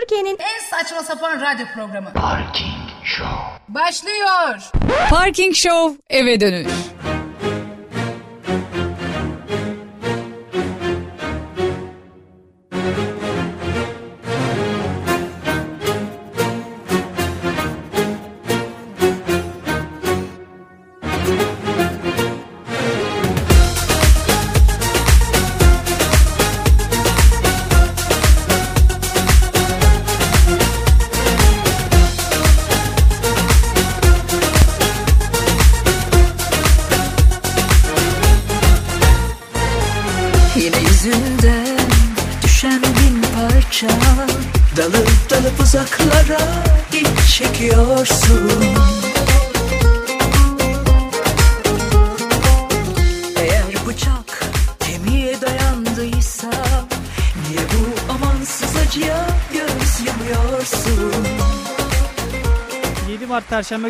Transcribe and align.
Türkiye'nin 0.00 0.38
En 0.38 0.60
saçma 0.70 1.02
sapan 1.02 1.40
radyo 1.40 1.66
programı. 1.74 2.12
Parking 2.12 2.90
Show. 3.04 3.36
Başlıyor. 3.68 4.54
Parking 5.10 5.54
Show 5.54 5.96
eve 6.10 6.40
dönüş. 6.40 6.72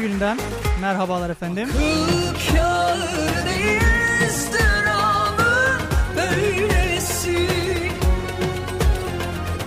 Gününden 0.02 0.38
merhabalar 0.80 1.30
efendim. 1.30 1.68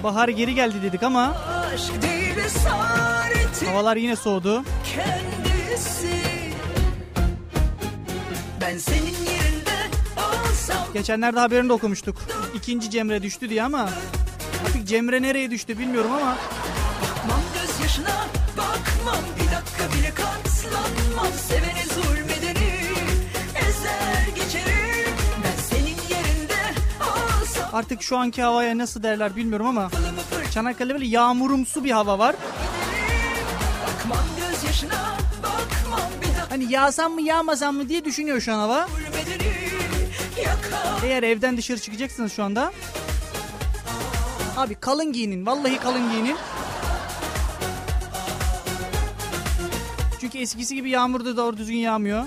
Bahar 0.03 0.29
geri 0.29 0.55
geldi 0.55 0.81
dedik 0.81 1.03
ama 1.03 1.35
havalar 3.65 3.95
yine 3.97 4.15
soğudu. 4.15 4.63
Ben 8.61 8.77
senin 8.77 9.15
Geçenlerde 10.93 11.39
haberini 11.39 11.69
de 11.69 11.73
okumuştuk. 11.73 12.17
İkinci 12.55 12.89
Cemre 12.89 13.23
düştü 13.23 13.49
diye 13.49 13.63
ama 13.63 13.89
artık 14.65 14.87
Cemre 14.87 15.21
nereye 15.21 15.51
düştü 15.51 15.79
bilmiyorum 15.79 16.11
ama 16.11 16.37
Bakmam 17.01 17.41
gözyaşına 17.53 18.27
bakmam 18.57 19.44
artık 27.75 28.01
şu 28.01 28.17
anki 28.17 28.41
havaya 28.41 28.77
nasıl 28.77 29.03
derler 29.03 29.35
bilmiyorum 29.35 29.67
ama 29.67 29.89
Çanakkale'de 30.53 30.93
böyle 30.93 31.05
yağmurumsu 31.05 31.83
bir 31.83 31.91
hava 31.91 32.19
var. 32.19 32.35
Hani 36.49 36.71
yağsam 36.71 37.13
mı 37.13 37.21
yağmasam 37.21 37.75
mı 37.75 37.89
diye 37.89 38.05
düşünüyor 38.05 38.41
şu 38.41 38.53
an 38.53 38.57
hava. 38.57 38.87
Eğer 41.03 41.23
evden 41.23 41.57
dışarı 41.57 41.79
çıkacaksınız 41.79 42.33
şu 42.33 42.43
anda. 42.43 42.71
Abi 44.57 44.75
kalın 44.75 45.13
giyinin. 45.13 45.45
Vallahi 45.45 45.77
kalın 45.77 46.11
giyinin. 46.11 46.37
Çünkü 50.21 50.37
eskisi 50.37 50.75
gibi 50.75 50.89
yağmur 50.89 51.25
da 51.25 51.37
doğru 51.37 51.57
düzgün 51.57 51.77
yağmıyor. 51.77 52.23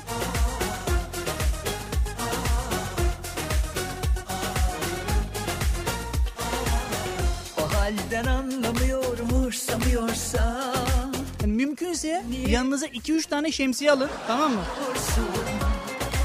Yanınıza 12.51 12.87
2-3 12.87 13.29
tane 13.29 13.53
şemsiye 13.53 13.93
alın. 13.93 14.11
Tamam 14.27 14.53
mı? 14.53 14.61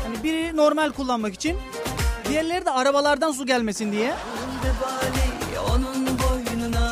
Hani 0.04 0.24
biri 0.24 0.58
normal 0.58 0.92
kullanmak 0.92 1.34
için. 1.34 1.58
Diğerleri 2.30 2.66
de 2.66 2.72
arabalardan 2.72 3.32
su 3.32 3.46
gelmesin 3.46 3.92
diye. 3.92 4.14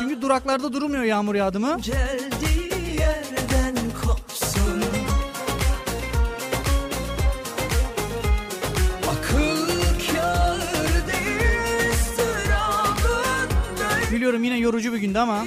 Çünkü 0.00 0.22
duraklarda 0.22 0.72
durmuyor 0.72 1.02
yağmur 1.02 1.34
yağdı 1.34 1.60
mı. 1.60 1.76
Geldiği 1.82 2.98
yerden 3.00 3.76
kopsun 4.04 4.82
Akıl 9.10 9.66
kâr 10.12 10.60
değil 11.08 11.90
ıstırabın 11.92 13.50
böyle 13.78 14.16
Biliyorum 14.16 14.44
yine 14.44 14.58
yorucu 14.58 14.92
bir 14.92 14.98
gündü 14.98 15.18
ama. 15.18 15.44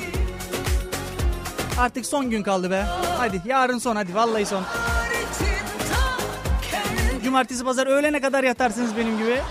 Artık 1.80 2.06
son 2.06 2.30
gün 2.30 2.44
kaldı 2.44 2.72
be. 2.72 2.86
Hadi 3.18 3.42
yarın 3.46 3.78
son 3.78 3.96
hadi 3.96 4.16
vallahi 4.16 4.46
son. 4.46 4.64
Cumartesi 7.24 7.64
pazar 7.64 7.88
öğlene 7.88 8.22
kadar 8.22 8.44
yatarsınız 8.44 8.98
benim 8.98 9.18
gibi. 9.18 9.42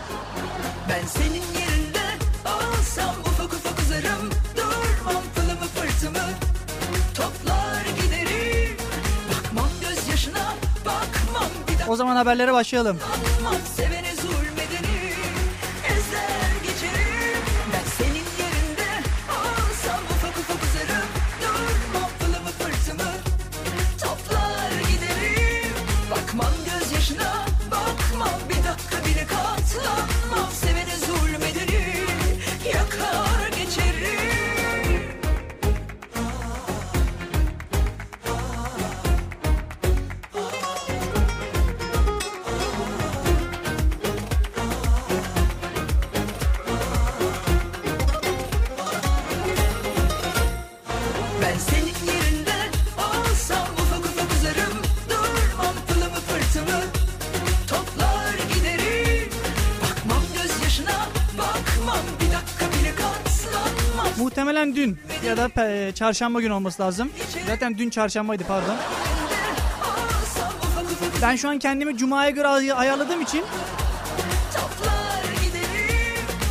Ben 0.89 1.07
senin 1.07 1.35
yerinde 1.35 2.05
olsam 2.45 3.15
ufak 3.21 3.53
ufak 3.53 3.79
uzarım 3.79 4.31
Durmam 4.57 5.23
pılımı 5.35 5.67
fırtımı 5.75 6.29
Toplar 7.15 7.85
giderim 8.03 8.77
Bakmam 9.31 9.69
gözyaşına 9.81 10.55
bakmam 10.87 11.51
bir 11.69 11.73
dakika 11.73 11.91
O 11.93 11.97
zaman 11.97 12.17
haberlere 12.17 12.53
başlayalım. 12.53 12.99
Ya 65.34 65.39
da 65.39 65.47
pe- 65.47 65.95
çarşamba 65.95 66.41
günü 66.41 66.53
olması 66.53 66.83
lazım. 66.83 67.11
Zaten 67.47 67.78
dün 67.78 67.91
çarşambaydı 67.91 68.45
pardon. 68.49 68.77
Ben 71.22 71.37
şu 71.37 71.49
an 71.49 71.59
kendimi 71.59 71.97
cumaya 71.97 72.31
göre 72.31 72.49
ay- 72.49 72.72
ayarladığım 72.72 73.21
için 73.21 73.44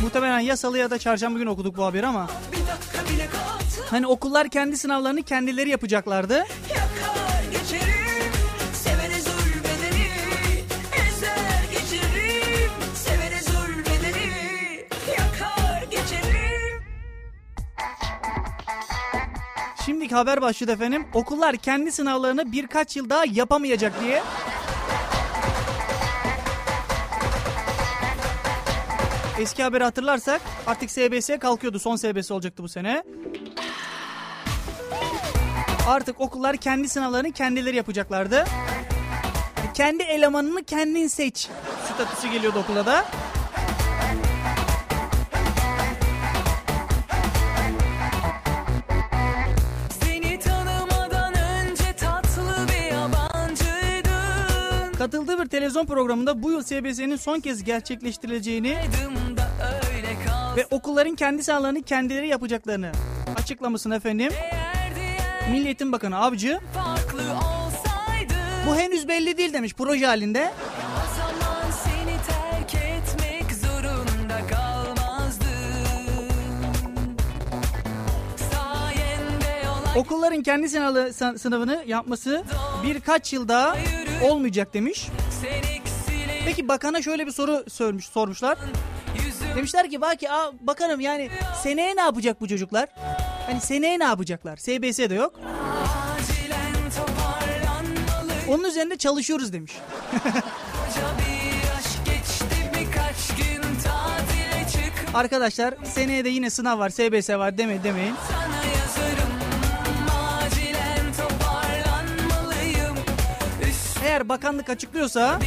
muhtemelen 0.02 0.38
ya 0.40 0.56
salı 0.56 0.78
ya 0.78 0.90
da 0.90 0.98
çarşamba 0.98 1.38
günü 1.38 1.48
okuduk 1.50 1.76
bu 1.76 1.84
haberi 1.84 2.06
ama 2.06 2.28
hani 3.90 4.06
okullar 4.06 4.48
kendi 4.48 4.76
sınavlarını 4.76 5.22
kendileri 5.22 5.68
yapacaklardı. 5.70 6.44
Şimdiki 20.14 20.30
haber 20.30 20.42
başladı 20.42 20.72
efendim. 20.72 21.06
Okullar 21.14 21.56
kendi 21.56 21.92
sınavlarını 21.92 22.52
birkaç 22.52 22.96
yıl 22.96 23.10
daha 23.10 23.24
yapamayacak 23.24 24.00
diye. 24.00 24.22
Eski 29.38 29.62
haberi 29.62 29.84
hatırlarsak 29.84 30.40
artık 30.66 30.90
SBS 30.90 31.38
kalkıyordu. 31.40 31.78
Son 31.78 31.96
SBS 31.96 32.30
olacaktı 32.30 32.62
bu 32.62 32.68
sene. 32.68 33.04
Artık 35.88 36.20
okullar 36.20 36.56
kendi 36.56 36.88
sınavlarını 36.88 37.32
kendileri 37.32 37.76
yapacaklardı. 37.76 38.44
Kendi 39.74 40.02
elemanını 40.02 40.64
kendin 40.64 41.06
seç 41.06 41.48
statüsü 41.94 42.28
geliyordu 42.28 42.58
okula 42.58 42.86
da. 42.86 43.04
Televizyon 55.54 55.86
programında 55.86 56.42
bu 56.42 56.50
yıl 56.50 56.62
SBS'nin 56.62 57.16
son 57.16 57.40
kez 57.40 57.64
gerçekleştirileceğini 57.64 58.76
ve 60.56 60.66
okulların 60.70 61.14
kendi 61.14 61.44
sahalarını 61.44 61.82
kendileri 61.82 62.28
yapacaklarını 62.28 62.92
açıklamasını 63.36 63.96
efendim. 63.96 64.32
Milli 65.50 65.64
Eğitim 65.66 65.92
Bakanı 65.92 66.18
Avcı 66.18 66.60
bu 68.68 68.76
henüz 68.76 69.08
belli 69.08 69.36
değil 69.38 69.52
demiş 69.52 69.74
proje 69.74 70.06
halinde. 70.06 70.52
Okulların 79.96 80.42
kendi 80.42 80.68
sınavı, 80.68 81.12
sı- 81.12 81.38
sınavını 81.38 81.84
yapması 81.86 82.44
birkaç 82.86 83.32
yıl 83.32 83.48
daha 83.48 83.76
olmayacak 84.22 84.74
demiş. 84.74 85.08
Peki 86.44 86.68
bakana 86.68 87.02
şöyle 87.02 87.26
bir 87.26 87.32
soru 87.32 87.64
sormuş, 87.70 88.06
sormuşlar. 88.06 88.58
Demişler 89.56 89.90
ki 89.90 90.00
bak 90.00 90.18
aa, 90.30 90.52
bakanım 90.60 91.00
yani 91.00 91.30
seneye 91.62 91.96
ne 91.96 92.00
yapacak 92.00 92.40
bu 92.40 92.48
çocuklar? 92.48 92.88
Hani 93.46 93.60
seneye 93.60 93.98
ne 93.98 94.04
yapacaklar? 94.04 94.56
SBS 94.56 94.98
de 94.98 95.14
yok. 95.14 95.40
Onun 98.48 98.64
üzerinde 98.64 98.96
çalışıyoruz 98.96 99.52
demiş. 99.52 99.72
Arkadaşlar 105.14 105.74
seneye 105.84 106.24
de 106.24 106.28
yine 106.28 106.50
sınav 106.50 106.78
var, 106.78 106.90
SBS 106.90 107.30
var 107.30 107.58
deme 107.58 107.84
demeyin. 107.84 108.14
Eğer 114.04 114.28
bakanlık 114.28 114.70
açıklıyorsa 114.70 115.38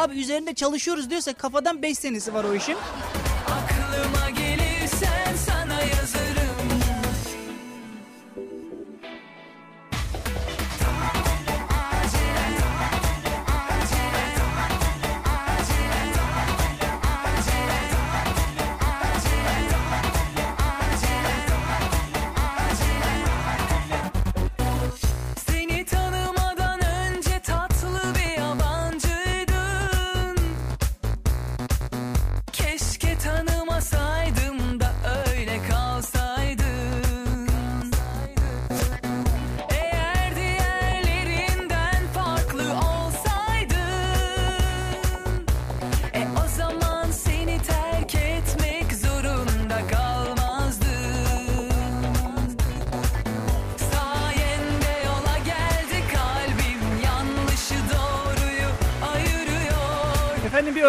abi 0.00 0.20
üzerinde 0.20 0.54
çalışıyoruz 0.54 1.10
diyorsa 1.10 1.32
kafadan 1.32 1.82
5 1.82 1.98
senesi 1.98 2.34
var 2.34 2.44
o 2.44 2.54
işin. 2.54 2.76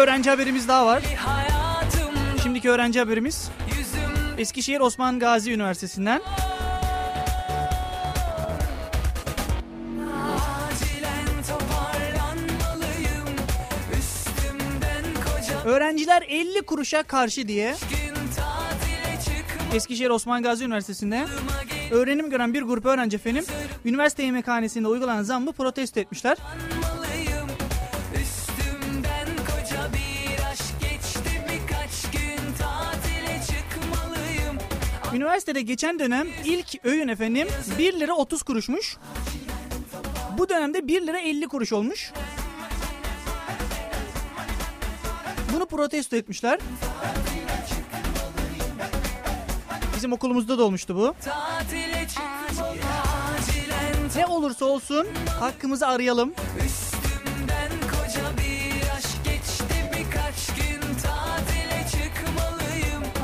Öğrenci 0.02 0.30
haberimiz 0.30 0.68
daha 0.68 0.86
var. 0.86 1.02
Şimdiki 2.42 2.70
öğrenci 2.70 2.98
haberimiz 2.98 3.50
Eskişehir 4.38 4.80
Osman 4.80 5.18
Gazi 5.18 5.52
Üniversitesi'nden. 5.52 6.22
Öğrenciler 15.64 16.22
50 16.28 16.62
kuruşa 16.62 17.02
karşı 17.02 17.48
diye 17.48 17.74
Eskişehir 19.74 20.10
Osman 20.10 20.42
Gazi 20.42 20.64
Üniversitesi'nde 20.64 21.26
öğrenim 21.90 22.30
gören 22.30 22.54
bir 22.54 22.62
grup 22.62 22.86
öğrenci 22.86 23.16
efendim 23.16 23.44
üniversite 23.84 24.22
yemekhanesinde 24.22 24.88
uygulanan 24.88 25.22
zammı 25.22 25.52
protesto 25.52 26.00
etmişler. 26.00 26.38
Üniversitede 35.32 35.60
geçen 35.60 35.98
dönem 35.98 36.28
ilk 36.44 36.84
öğün 36.84 37.08
efendim 37.08 37.48
1 37.78 38.00
lira 38.00 38.12
30 38.12 38.42
kuruşmuş. 38.42 38.96
Bu 40.38 40.48
dönemde 40.48 40.88
1 40.88 41.06
lira 41.06 41.18
50 41.18 41.48
kuruş 41.48 41.72
olmuş. 41.72 42.12
Bunu 45.54 45.66
protesto 45.66 46.16
etmişler. 46.16 46.58
Bizim 49.96 50.12
okulumuzda 50.12 50.58
da 50.58 50.64
olmuştu 50.64 50.96
bu. 50.96 51.14
Ne 54.16 54.26
olursa 54.26 54.64
olsun 54.64 55.06
hakkımızı 55.40 55.86
arayalım. 55.86 56.34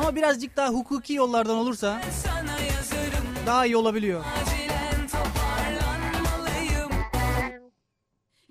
Ama 0.09 0.17
birazcık 0.17 0.57
daha 0.57 0.69
hukuki 0.69 1.15
yollardan 1.15 1.57
olursa 1.57 2.01
daha 3.47 3.67
iyi 3.67 3.77
olabiliyor. 3.77 4.25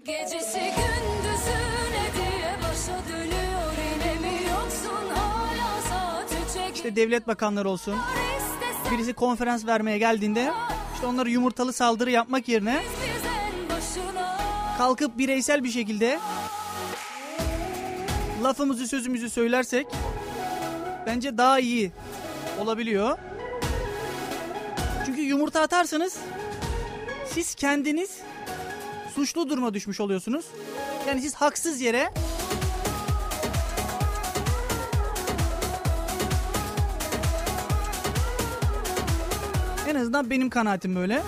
Gecesi 0.03 0.59
gündüzü 0.59 1.57
ne 1.91 2.13
diye 2.13 2.57
başa 2.63 3.09
dönüyor. 3.09 3.71
Yine 3.93 4.19
mi 4.19 4.33
yoksun? 4.49 5.09
Hala 5.15 5.81
saat 5.89 6.31
üçe 6.31 6.73
İşte 6.75 6.95
devlet 6.95 7.27
bakanları 7.27 7.69
olsun. 7.69 7.95
Birisi 8.91 9.13
konferans 9.13 9.65
vermeye 9.65 9.97
geldiğinde 9.97 10.51
işte 10.93 11.07
onları 11.07 11.29
yumurtalı 11.29 11.73
saldırı 11.73 12.11
yapmak 12.11 12.47
yerine 12.47 12.83
kalkıp 14.77 15.17
bireysel 15.17 15.63
bir 15.63 15.71
şekilde 15.71 16.19
lafımızı 18.43 18.87
sözümüzü 18.87 19.29
söylersek 19.29 19.87
bence 21.07 21.37
daha 21.37 21.59
iyi 21.59 21.91
olabiliyor. 22.59 23.17
Çünkü 25.05 25.21
yumurta 25.21 25.61
atarsanız 25.61 26.17
siz 27.25 27.55
kendiniz 27.55 28.19
suçlu 29.15 29.49
duruma 29.49 29.73
düşmüş 29.73 29.99
oluyorsunuz. 29.99 30.45
Yani 31.07 31.21
siz 31.21 31.35
haksız 31.35 31.81
yere 31.81 32.13
en 39.87 39.95
azından 39.95 40.29
benim 40.29 40.49
kanaatim 40.49 40.95
böyle. 40.95 41.21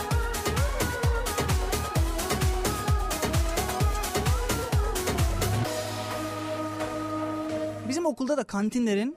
Bizim 7.89 8.05
okulda 8.05 8.38
da 8.38 8.43
kantinlerin 8.43 9.15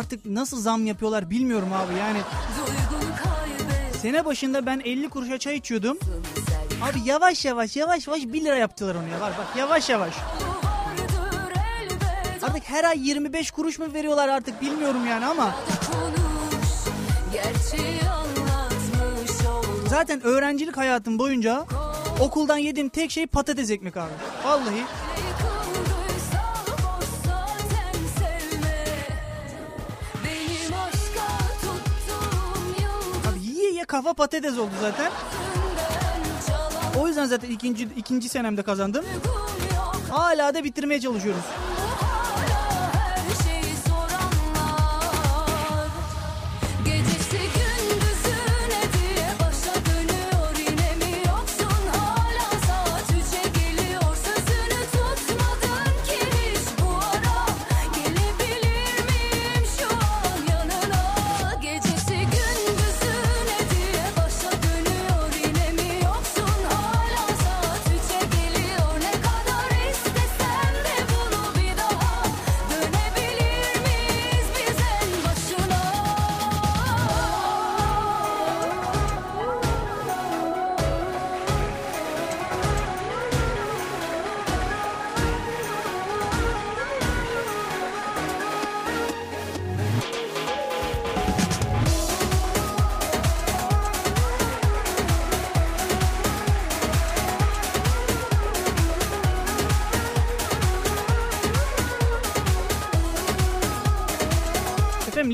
artık 0.00 0.26
nasıl 0.26 0.60
zam 0.60 0.86
yapıyorlar 0.86 1.30
bilmiyorum 1.30 1.68
abi 1.72 1.98
yani. 1.98 2.18
Sene 4.02 4.24
başında 4.24 4.66
ben 4.66 4.80
50 4.84 5.08
kuruşa 5.08 5.38
çay 5.38 5.56
içiyordum. 5.56 5.98
Abi 6.82 6.98
yavaş 7.04 7.44
yavaş 7.44 7.76
yavaş 7.76 8.06
yavaş 8.06 8.22
1 8.22 8.44
lira 8.44 8.56
yaptılar 8.56 8.94
onu 8.94 9.08
ya. 9.08 9.20
Bak 9.20 9.38
bak 9.38 9.56
yavaş 9.56 9.88
yavaş. 9.90 10.14
Artık 12.42 12.62
her 12.64 12.84
ay 12.84 13.08
25 13.08 13.50
kuruş 13.50 13.78
mu 13.78 13.86
veriyorlar 13.94 14.28
artık 14.28 14.62
bilmiyorum 14.62 15.06
yani 15.06 15.26
ama. 15.26 15.54
Zaten 19.88 20.20
öğrencilik 20.26 20.76
hayatım 20.76 21.18
boyunca 21.18 21.66
okuldan 22.20 22.58
yediğim 22.58 22.88
tek 22.88 23.10
şey 23.10 23.26
patates 23.26 23.70
ekmek 23.70 23.96
abi. 23.96 24.12
Vallahi 24.44 24.84
kafa 33.90 34.14
patates 34.14 34.58
oldu 34.58 34.70
zaten. 34.80 35.12
O 37.00 37.08
yüzden 37.08 37.26
zaten 37.26 37.50
ikinci 37.50 37.88
ikinci 37.96 38.28
senemde 38.28 38.62
kazandım. 38.62 39.04
Hala 40.10 40.54
da 40.54 40.64
bitirmeye 40.64 41.00
çalışıyoruz. 41.00 41.42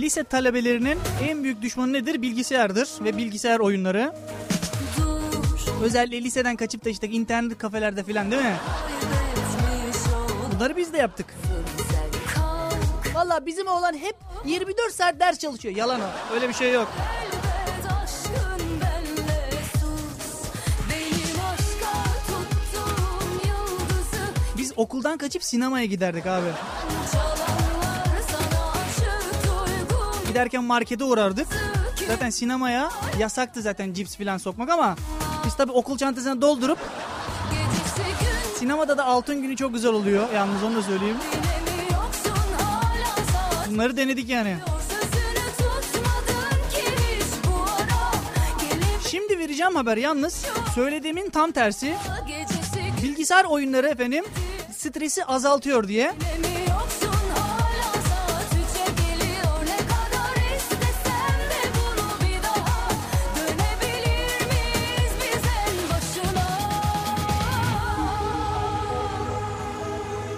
Lise 0.07 0.25
talebelerinin 0.25 0.99
en 1.29 1.43
büyük 1.43 1.63
düşmanı 1.63 1.93
nedir? 1.93 2.23
Bilgisayardır 2.23 2.89
ve 3.01 3.17
bilgisayar 3.17 3.59
oyunları. 3.59 4.15
Özellikle 5.83 6.23
liseden 6.23 6.57
kaçıp 6.57 6.85
da 6.85 6.91
işte 6.91 7.09
internet 7.09 7.59
kafelerde 7.59 8.05
filan 8.05 8.31
değil 8.31 8.43
mi? 8.43 8.57
Bunları 10.55 10.77
biz 10.77 10.93
de 10.93 10.99
yaptık. 10.99 11.27
Valla 13.15 13.47
bizim 13.47 13.67
oğlan 13.67 13.95
hep 13.95 14.17
24 14.45 14.93
saat 14.93 15.21
ders 15.21 15.39
çalışıyor. 15.39 15.77
Yalan 15.77 16.01
o. 16.01 16.35
Öyle 16.35 16.49
bir 16.49 16.55
şey 16.55 16.73
yok. 16.73 16.89
Biz 24.57 24.73
okuldan 24.77 25.19
kaçıp 25.19 25.45
sinemaya 25.45 25.85
giderdik 25.85 26.27
abi. 26.27 26.49
Giderken 30.37 30.65
markete 30.65 31.05
uğrardık. 31.05 31.47
Zaten 32.07 32.31
sinemaya 32.31 32.91
yasaktı 33.19 33.63
zaten 33.63 33.93
cips 33.93 34.17
filan 34.17 34.39
sokmak 34.39 34.71
ama 34.71 34.97
biz 35.47 35.57
tabii 35.57 35.73
okul 35.73 35.99
çantasına 35.99 36.41
doldurup 36.41 36.79
sinemada 38.59 38.99
da 38.99 39.05
altın 39.05 39.43
günü 39.43 39.57
çok 39.57 39.75
güzel 39.75 39.93
oluyor. 39.93 40.33
Yalnız 40.35 40.63
onu 40.63 40.77
da 40.77 40.83
söyleyeyim. 40.83 41.17
Bunları 43.71 43.97
denedik 43.97 44.29
yani. 44.29 44.57
Şimdi 49.11 49.39
vereceğim 49.39 49.77
haber 49.77 49.97
yalnız 49.97 50.47
söylediğimin 50.75 51.31
tam 51.31 51.53
tersi. 51.53 51.95
Bilgisayar 53.03 53.45
oyunları 53.45 53.89
efendim 53.89 54.25
stresi 54.79 55.25
azaltıyor 55.25 55.89
diye. 55.89 56.15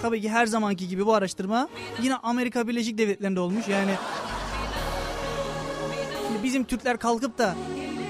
Tabii 0.09 0.21
ki 0.21 0.29
her 0.29 0.45
zamanki 0.45 0.87
gibi 0.87 1.05
bu 1.05 1.13
araştırma 1.13 1.69
yine 2.01 2.15
Amerika 2.15 2.67
Birleşik 2.67 2.97
Devletleri'nde 2.97 3.39
olmuş. 3.39 3.67
Yani 3.67 3.91
şimdi 6.27 6.43
bizim 6.43 6.63
Türkler 6.63 6.97
kalkıp 6.97 7.37
da 7.37 7.55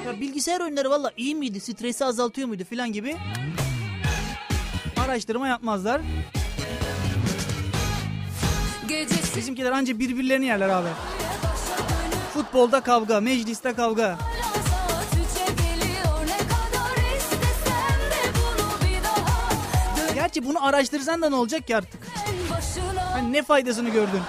ya 0.06 0.22
bilgisayar 0.22 0.62
oyunları 0.62 0.90
valla 0.90 1.12
iyi 1.18 1.36
miydi, 1.36 1.60
stresi 1.60 2.06
azaltıyor 2.06 2.48
muydu 2.48 2.64
filan 2.70 2.92
gibi 2.92 3.18
araştırma 5.06 5.48
yapmazlar. 5.48 6.02
Bizimkiler 9.36 9.72
anca 9.72 10.00
birbirlerini 10.00 10.46
yerler 10.46 10.70
abi. 10.70 10.90
Futbolda 12.34 12.82
kavga, 12.82 13.20
mecliste 13.20 13.74
kavga. 13.74 14.18
Gerçi 20.30 20.46
bunu 20.46 20.66
araştırsan 20.66 21.22
da 21.22 21.30
ne 21.30 21.36
olacak 21.36 21.68
ki 21.68 21.76
artık? 21.76 22.02
Hani 23.12 23.34
ne 23.34 23.44
faydasını 23.44 23.90
gördün? 23.90 24.22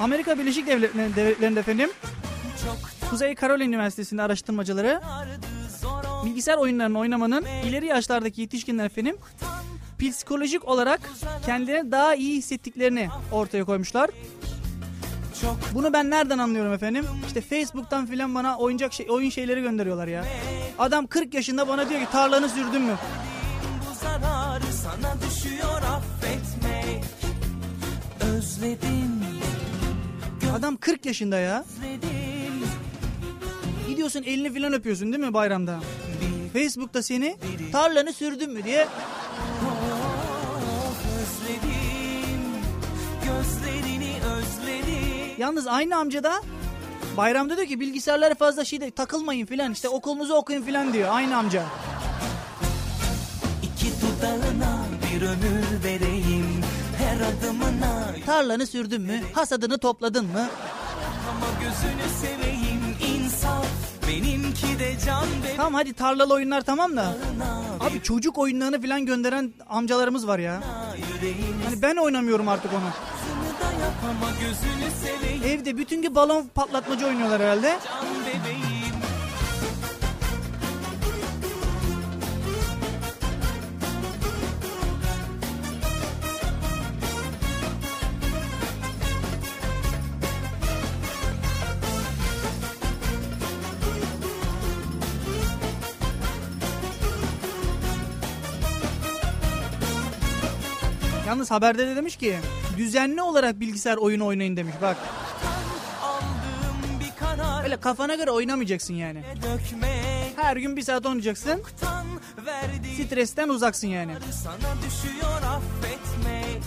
Amerika 0.00 0.38
Birleşik 0.38 0.66
Devletleri'nde, 0.66 1.60
efendim 1.60 1.90
Kuzey 3.10 3.34
Carolina 3.34 3.64
Üniversitesi'nde 3.64 4.22
araştırmacıları 4.22 5.00
bilgisayar 6.26 6.56
oyunlarını 6.56 6.98
oynamanın 6.98 7.44
ileri 7.68 7.86
yaşlardaki 7.86 8.40
yetişkinler 8.40 8.84
efendim 8.84 9.16
psikolojik 9.98 10.68
olarak 10.68 11.00
kendilerini 11.46 11.92
daha 11.92 12.14
iyi 12.14 12.38
hissettiklerini 12.38 13.08
ortaya 13.32 13.64
koymuşlar. 13.64 14.10
Bunu 15.74 15.92
ben 15.92 16.10
nereden 16.10 16.38
anlıyorum 16.38 16.72
efendim? 16.72 17.06
İşte 17.26 17.40
Facebook'tan 17.40 18.06
filan 18.06 18.34
bana 18.34 18.58
oyuncak 18.58 18.92
şey, 18.92 19.06
oyun 19.10 19.30
şeyleri 19.30 19.62
gönderiyorlar 19.62 20.06
ya. 20.06 20.24
Adam 20.78 21.06
40 21.06 21.34
yaşında 21.34 21.68
bana 21.68 21.88
diyor 21.88 22.00
ki 22.00 22.06
tarlanı 22.12 22.48
sürdün 22.48 22.82
mü? 22.82 22.94
Sana 24.00 25.16
düşüyor 25.22 25.82
affetmek 25.82 27.04
Özledim, 28.20 29.22
Adam 30.54 30.76
40 30.76 31.06
yaşında 31.06 31.38
ya. 31.38 31.64
Gidiyorsun 33.96 34.22
elini 34.22 34.52
filan 34.52 34.72
öpüyorsun 34.72 35.12
değil 35.12 35.24
mi 35.24 35.34
bayramda? 35.34 35.80
Facebook'ta 36.52 37.02
seni 37.02 37.36
tarlanı 37.72 38.12
sürdün 38.12 38.50
mü 38.50 38.64
diye 38.64 38.86
Yalnız 45.38 45.66
aynı 45.66 45.96
amca 45.96 46.24
da 46.24 46.42
bayramda 47.16 47.56
diyor 47.56 47.68
ki 47.68 47.80
bilgisayarlara 47.80 48.34
fazla 48.34 48.64
şeyde 48.64 48.90
takılmayın 48.90 49.46
filan 49.46 49.72
işte 49.72 49.88
okulunuzu 49.88 50.34
okuyun 50.34 50.62
filan 50.62 50.92
diyor 50.92 51.08
aynı 51.12 51.36
amca. 51.36 51.62
İki 53.62 53.86
dudağına 53.86 54.78
bir 55.12 55.22
ömür 55.22 55.84
vereyim 55.84 56.60
Her 56.98 57.16
adımına 57.16 58.14
Tarlanı 58.26 58.66
sürdün 58.66 59.02
mü? 59.02 59.20
Hasadını 59.32 59.78
topladın 59.78 60.24
mı? 60.26 60.48
ama 61.30 61.46
gözünü 61.60 62.08
seveyim 62.20 62.65
Benimki 64.08 64.78
de 64.78 64.96
can 65.06 65.22
ve 65.22 65.56
Tamam 65.56 65.74
hadi 65.74 65.92
tarlalı 65.92 66.34
oyunlar 66.34 66.60
tamam 66.60 66.96
da. 66.96 67.16
Abi 67.80 68.02
çocuk 68.02 68.38
oyunlarını 68.38 68.80
filan 68.82 69.06
gönderen 69.06 69.52
amcalarımız 69.68 70.26
var 70.26 70.38
ya. 70.38 70.62
Hani 71.64 71.82
ben 71.82 71.96
oynamıyorum 71.96 72.48
artık 72.48 72.70
onu. 72.72 72.90
Evde 75.44 75.76
bütün 75.76 76.02
gün 76.02 76.14
balon 76.14 76.46
patlatmacı 76.54 77.06
oynuyorlar 77.06 77.42
herhalde. 77.42 77.68
can 77.68 78.15
Yalnız 101.26 101.50
haberde 101.50 101.86
de 101.86 101.96
demiş 101.96 102.16
ki 102.16 102.36
düzenli 102.78 103.22
olarak 103.22 103.60
bilgisayar 103.60 103.96
oyunu 103.96 104.26
oynayın 104.26 104.56
demiş 104.56 104.74
bak. 104.82 104.96
Öyle 107.64 107.76
kafana 107.76 108.14
göre 108.14 108.30
oynamayacaksın 108.30 108.94
yani. 108.94 109.22
Her 110.36 110.56
gün 110.56 110.76
bir 110.76 110.82
saat 110.82 111.06
oynayacaksın. 111.06 111.62
Stresten 113.06 113.48
uzaksın 113.48 113.88
yani. 113.88 114.12
sana 114.32 114.74
düşüyor 114.86 115.42
affetmek 115.42 116.62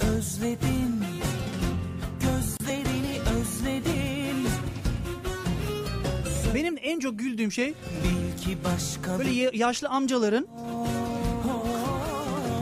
Özledim 0.00 1.04
Gözlerini 2.20 3.20
özledim 3.20 4.46
Benim 6.54 6.78
en 6.82 7.00
çok 7.00 7.18
güldüğüm 7.18 7.52
şey 7.52 7.74
böyle 9.18 9.56
yaşlı 9.56 9.88
amcaların 9.88 10.48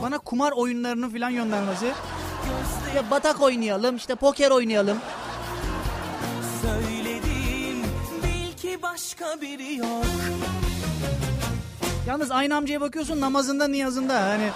bana 0.05 0.17
kumar 0.17 0.51
oyunlarını 0.51 1.09
falan 1.09 1.33
göndermesi. 1.33 1.85
Ya 2.95 3.11
batak 3.11 3.41
oynayalım, 3.41 3.95
işte 3.95 4.15
poker 4.15 4.51
oynayalım. 4.51 4.97
söyledim 6.61 7.83
Bil 8.23 8.53
ki 8.57 8.79
başka 8.81 9.41
biri 9.41 9.75
yok 9.75 10.05
Yalnız 12.07 12.31
aynı 12.31 12.55
amcaya 12.55 12.81
bakıyorsun 12.81 13.21
namazında 13.21 13.67
niyazında 13.67 14.21
hani 14.21 14.49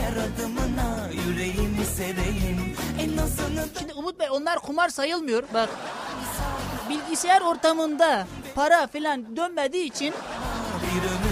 her 0.00 0.12
adımına 0.12 1.08
yüreğimi 1.26 1.84
sereyim 1.96 2.76
En 3.00 3.16
azını 3.16 3.64
Şimdi 3.78 3.92
Umut 3.92 4.20
Bey 4.20 4.28
onlar 4.30 4.58
kumar 4.58 4.88
sayılmıyor. 4.88 5.42
Bak 5.54 5.68
bilgisayar 6.88 7.40
ortamında 7.40 8.26
para 8.54 8.86
falan 8.86 9.36
dönmediği 9.36 9.84
için 9.84 10.14
bir 10.82 11.02
ömür 11.02 11.29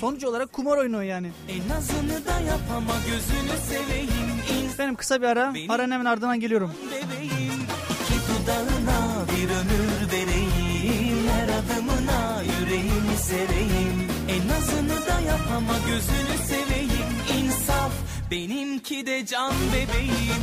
sonuç 0.00 0.24
olarak 0.24 0.52
kumar 0.52 0.78
oynuyor 0.78 1.02
yani. 1.02 1.30
En 1.48 1.76
azını 1.76 2.26
da 2.26 2.40
yap 2.40 2.60
ama 2.76 2.92
gözünü 3.06 3.58
seveyim 3.68 4.36
İnsan 4.62 4.78
Benim 4.78 4.94
kısa 4.96 5.20
bir 5.22 5.26
ara. 5.26 5.52
Aranın 5.68 5.90
hemen 5.92 6.04
ardından 6.04 6.40
geliyorum. 6.40 6.74
bebeğim 6.90 7.66
İki 7.90 8.14
dudağına 8.28 9.26
bir 9.28 9.48
ömür 9.50 10.12
vereyim 10.12 11.28
Her 11.28 11.48
adımına 11.48 12.42
yüreğimi 12.42 13.16
sereyim 13.16 14.08
En 14.28 14.48
azını 14.56 15.06
da 15.06 15.20
yap 15.20 15.40
ama 15.56 15.72
gözünü 15.86 16.46
seveyim 16.46 17.06
İnsaf 17.38 17.92
Benimki 18.30 19.06
de 19.06 19.26
can 19.26 19.52
bebeğim 19.72 20.42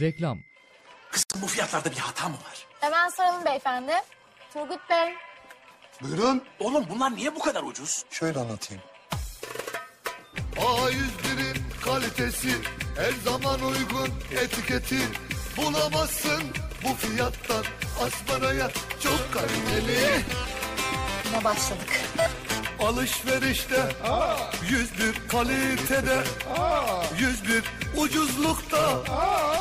Reklam 0.00 0.38
Kızım 1.12 1.42
bu 1.42 1.46
fiyatlarda 1.46 1.90
bir 1.90 1.96
hata 1.96 2.28
mı 2.28 2.34
var? 2.34 2.66
Hemen 2.80 3.08
soralım 3.08 3.44
beyefendi. 3.44 3.92
Turgut 4.52 4.90
Bey. 4.90 5.14
Buyurun. 6.02 6.42
Oğlum 6.60 6.84
bunlar 6.90 7.16
niye 7.16 7.34
bu 7.34 7.38
kadar 7.38 7.62
ucuz? 7.62 8.04
Şöyle 8.10 8.38
anlatayım. 8.38 8.82
A101'in 10.56 11.56
kalitesi 11.84 12.48
her 12.96 13.12
zaman 13.24 13.60
uygun 13.60 14.08
etiketi 14.44 14.98
bulamazsın 15.56 16.42
bu 16.84 16.94
fiyattan 16.94 17.64
asparaya 18.06 18.70
çok 19.02 19.32
kaliteli. 19.32 20.22
Yine 21.26 21.44
başladık. 21.44 22.00
Alışverişte 22.82 23.88
yüz 24.70 24.90
bir 24.98 25.28
kalitede 25.28 26.22
yüz 27.20 27.44
bir 27.48 27.62
ucuzlukta 28.00 29.02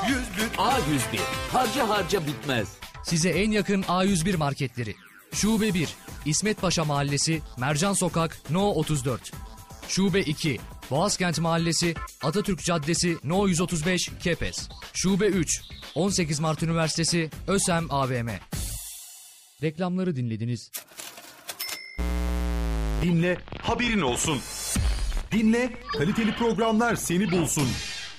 yüz 0.09 0.27
bir 0.37 0.57
A101 0.57 1.19
harca 1.51 1.89
harca 1.89 2.27
bitmez. 2.27 2.67
size 3.03 3.29
en 3.29 3.51
yakın 3.51 3.81
A101 3.81 4.37
marketleri. 4.37 4.95
Şube 5.33 5.73
1 5.73 5.89
İsmet 6.25 6.61
Paşa 6.61 6.85
Mahallesi 6.85 7.41
Mercan 7.57 7.93
Sokak 7.93 8.37
No 8.49 8.69
34. 8.69 9.31
Şube 9.87 10.21
2 10.21 10.59
Boğazkent 10.91 11.39
Mahallesi 11.39 11.93
Atatürk 12.23 12.63
Caddesi 12.63 13.17
No 13.23 13.47
135 13.47 14.09
Kepez. 14.23 14.69
Şube 14.93 15.25
3 15.25 15.61
18 15.95 16.39
Mart 16.39 16.63
Üniversitesi 16.63 17.29
Ösem 17.47 17.91
AVM. 17.91 18.29
Reklamları 19.63 20.15
dinlediniz. 20.15 20.71
Dinle, 23.01 23.37
haberin 23.61 24.01
olsun. 24.01 24.39
Dinle, 25.31 25.69
kaliteli 25.97 26.35
programlar 26.35 26.95
seni 26.95 27.31
bulsun. 27.31 27.67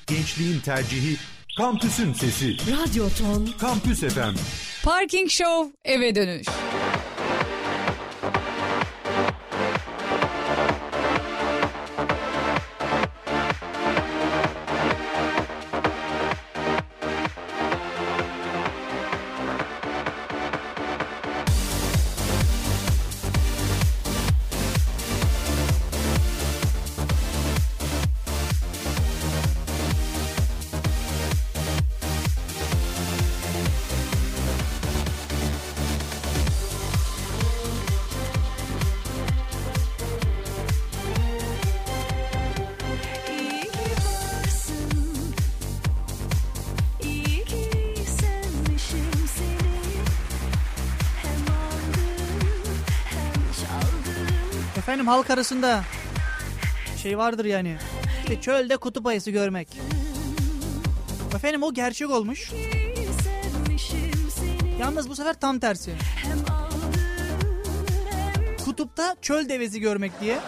Gençliğin 0.07 0.61
tercihi, 0.61 1.17
kampüsün 1.57 2.13
sesi. 2.13 2.57
Radyo 2.57 3.09
Ton. 3.19 3.49
Kampüs 3.61 4.01
FM. 4.01 4.35
Parking 4.85 5.31
Show 5.31 5.73
eve 5.85 6.15
dönüş. 6.15 6.47
Efendim 54.83 55.07
halk 55.07 55.31
arasında 55.31 55.85
şey 57.03 57.19
vardır 57.19 57.45
yani. 57.45 57.77
İşte 58.23 58.41
çölde 58.41 58.77
kutup 58.77 59.07
ayısı 59.07 59.31
görmek. 59.31 59.69
Efendim 61.35 61.63
o 61.63 61.75
gerçek 61.75 62.11
olmuş. 62.11 62.53
Yalnız 64.81 65.09
bu 65.09 65.17
sefer 65.17 65.35
tam 65.41 65.59
tersi. 65.59 65.95
Kutupta 68.65 69.17
çöl 69.23 69.49
devesi 69.49 69.81
görmek 69.81 70.21
diye. 70.21 70.39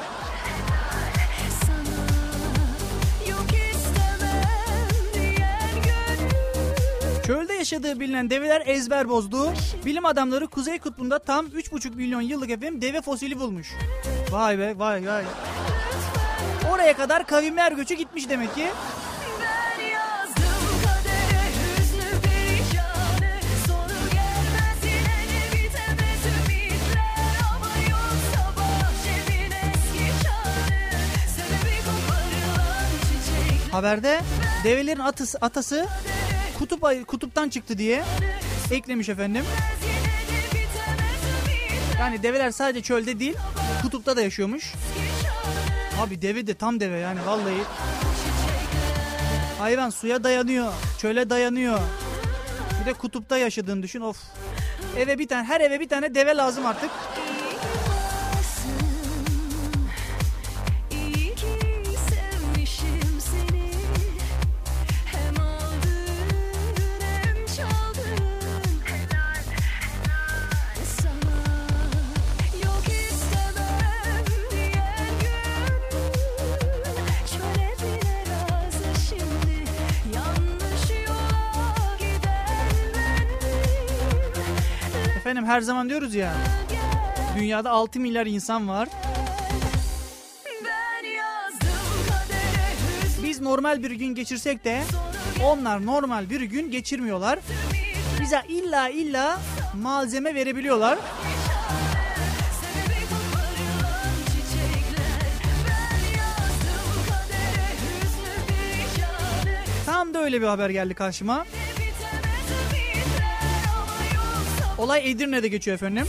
Çölde 7.26 7.52
yaşadığı 7.52 8.00
bilinen 8.00 8.30
develer 8.30 8.62
ezber 8.66 9.08
bozdu. 9.08 9.52
Bilim 9.84 10.04
adamları 10.04 10.46
Kuzey 10.46 10.78
Kutbu'nda 10.78 11.18
tam 11.18 11.46
3,5 11.46 11.96
milyon 11.96 12.20
yıllık 12.20 12.50
efendim 12.50 12.82
deve 12.82 13.02
fosili 13.02 13.38
bulmuş. 13.38 13.68
Vay 14.34 14.58
be 14.58 14.78
vay 14.78 15.06
vay. 15.06 15.24
Oraya 16.70 16.96
kadar 16.96 17.26
kavimler 17.26 17.72
göçü 17.72 17.94
gitmiş 17.94 18.28
demek 18.28 18.54
ki. 18.54 18.66
Haberde 33.72 34.20
develerin 34.64 35.00
atısı, 35.00 35.38
atası 35.40 35.86
kutup 36.58 36.84
ayı, 36.84 37.04
kutuptan 37.04 37.48
çıktı 37.48 37.78
diye 37.78 38.02
eklemiş 38.70 39.08
efendim. 39.08 39.44
Yani 42.00 42.22
develer 42.22 42.50
sadece 42.50 42.82
çölde 42.82 43.20
değil 43.20 43.36
kutupta 43.84 44.16
da 44.16 44.20
yaşıyormuş. 44.20 44.72
Abi 46.00 46.22
deve 46.22 46.46
de 46.46 46.54
tam 46.54 46.80
deve 46.80 46.98
yani 46.98 47.26
vallahi. 47.26 47.62
Hayvan 49.58 49.90
suya 49.90 50.24
dayanıyor, 50.24 50.72
çöle 50.98 51.30
dayanıyor. 51.30 51.78
Bir 52.80 52.86
de 52.86 52.92
kutupta 52.92 53.38
yaşadığını 53.38 53.82
düşün 53.82 54.00
of. 54.00 54.22
Eve 54.98 55.18
bir 55.18 55.28
tane 55.28 55.44
her 55.44 55.60
eve 55.60 55.80
bir 55.80 55.88
tane 55.88 56.14
deve 56.14 56.36
lazım 56.36 56.66
artık. 56.66 56.90
Efendim 85.44 85.56
her 85.56 85.60
zaman 85.60 85.88
diyoruz 85.88 86.14
ya. 86.14 86.32
Dünyada 87.38 87.70
6 87.70 88.00
milyar 88.00 88.26
insan 88.26 88.68
var. 88.68 88.88
Biz 93.22 93.40
normal 93.40 93.82
bir 93.82 93.90
gün 93.90 94.14
geçirsek 94.14 94.64
de 94.64 94.82
onlar 95.44 95.86
normal 95.86 96.30
bir 96.30 96.40
gün 96.40 96.70
geçirmiyorlar. 96.70 97.38
Bize 98.20 98.42
illa 98.48 98.88
illa 98.88 99.40
malzeme 99.82 100.34
verebiliyorlar. 100.34 100.98
Tam 109.86 110.14
da 110.14 110.22
öyle 110.22 110.40
bir 110.40 110.46
haber 110.46 110.70
geldi 110.70 110.94
karşıma. 110.94 111.44
Olay 114.84 115.10
Edirne'de 115.10 115.48
geçiyor 115.48 115.74
efendim. 115.74 116.06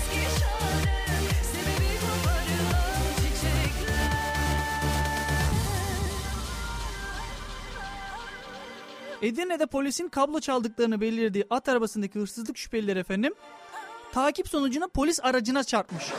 Edirne'de 9.22 9.66
polisin 9.66 10.10
kablo 10.10 10.40
çaldıklarını 10.40 11.02
belirlediği 11.02 11.46
at 11.50 11.70
arabasındaki 11.70 12.20
hırsızlık 12.20 12.58
şüphelileri 12.58 13.00
efendim 13.00 13.34
takip 14.14 14.48
sonucunda 14.48 14.88
polis 14.88 15.20
aracına 15.24 15.64
çarpmış. 15.64 16.04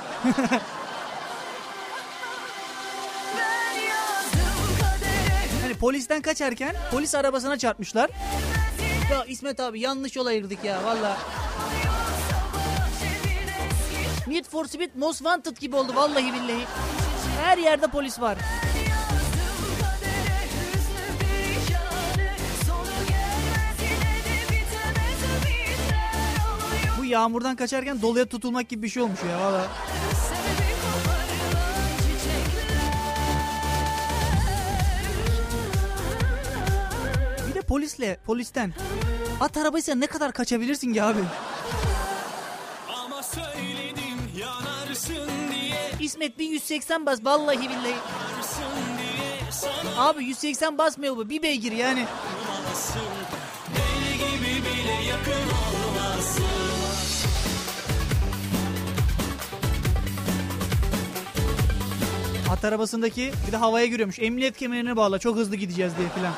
Hani 5.63 5.75
polisten 5.75 6.23
kaçarken 6.23 6.77
polis 6.91 7.15
arabasına 7.15 7.59
çarpmışlar. 7.59 8.11
Ya 9.11 9.25
İsmet 9.25 9.61
abi 9.61 9.81
yanlış 9.81 10.17
yol 10.17 10.27
ayırdık 10.27 10.65
ya 10.65 10.85
valla. 10.85 11.19
Need 14.27 14.45
for 14.45 14.65
Speed 14.65 14.91
Most 14.95 15.19
Wanted 15.19 15.57
gibi 15.57 15.77
oldu 15.77 15.95
vallahi 15.95 16.33
billahi. 16.33 16.65
Her 17.41 17.59
yerde 17.59 17.87
polis 17.87 18.21
var. 18.21 18.39
Bu 26.99 27.05
yağmurdan 27.05 27.57
kaçarken 27.57 28.03
doluya 28.03 28.27
tutulmak 28.27 28.69
gibi 28.69 28.83
bir 28.83 28.89
şey 28.89 29.03
olmuş 29.03 29.21
ya 29.31 29.41
valla. 29.41 29.69
Bir 37.49 37.55
de 37.55 37.61
polisle, 37.61 38.17
polisten. 38.27 38.73
At 39.41 39.57
arabaysa 39.57 39.95
ne 39.95 40.07
kadar 40.07 40.33
kaçabilirsin 40.33 40.93
ki 40.93 41.03
abi? 41.03 41.21
İsmet 46.17 46.39
bir 46.39 46.49
180 46.49 47.07
bas 47.07 47.25
vallahi 47.25 47.61
billahi. 47.61 47.95
Abi 49.97 50.25
180 50.25 50.79
basmıyor 50.79 51.17
bu 51.17 51.29
bir 51.29 51.43
beygir 51.43 51.73
yani. 51.73 52.07
At 62.51 62.65
arabasındaki 62.65 63.33
bir 63.47 63.53
de 63.53 63.57
havaya 63.57 63.87
giriyormuş. 63.87 64.19
Emniyet 64.19 64.57
kemerine 64.57 64.97
bağla 64.97 65.19
çok 65.19 65.37
hızlı 65.37 65.57
gideceğiz 65.57 65.93
diye 65.99 66.09
filan. 66.09 66.33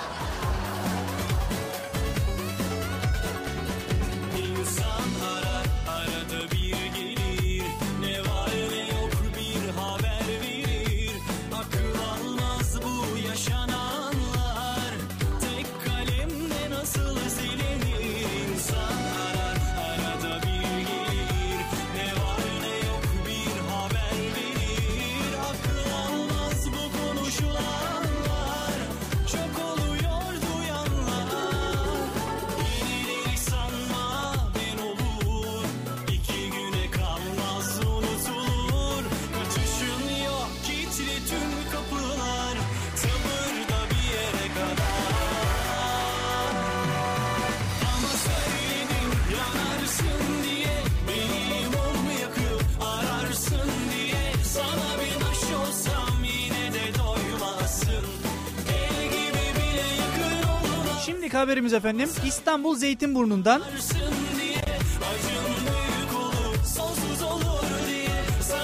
Haberimiz 61.38 61.72
efendim 61.72 62.09
İstanbul 62.27 62.77
Zeytinburnu'ndan 62.77 63.62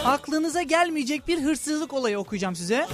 aklınıza 0.04 0.62
gelmeyecek 0.62 1.28
bir 1.28 1.42
hırsızlık 1.42 1.92
olayı 1.92 2.18
okuyacağım 2.18 2.56
size. 2.56 2.86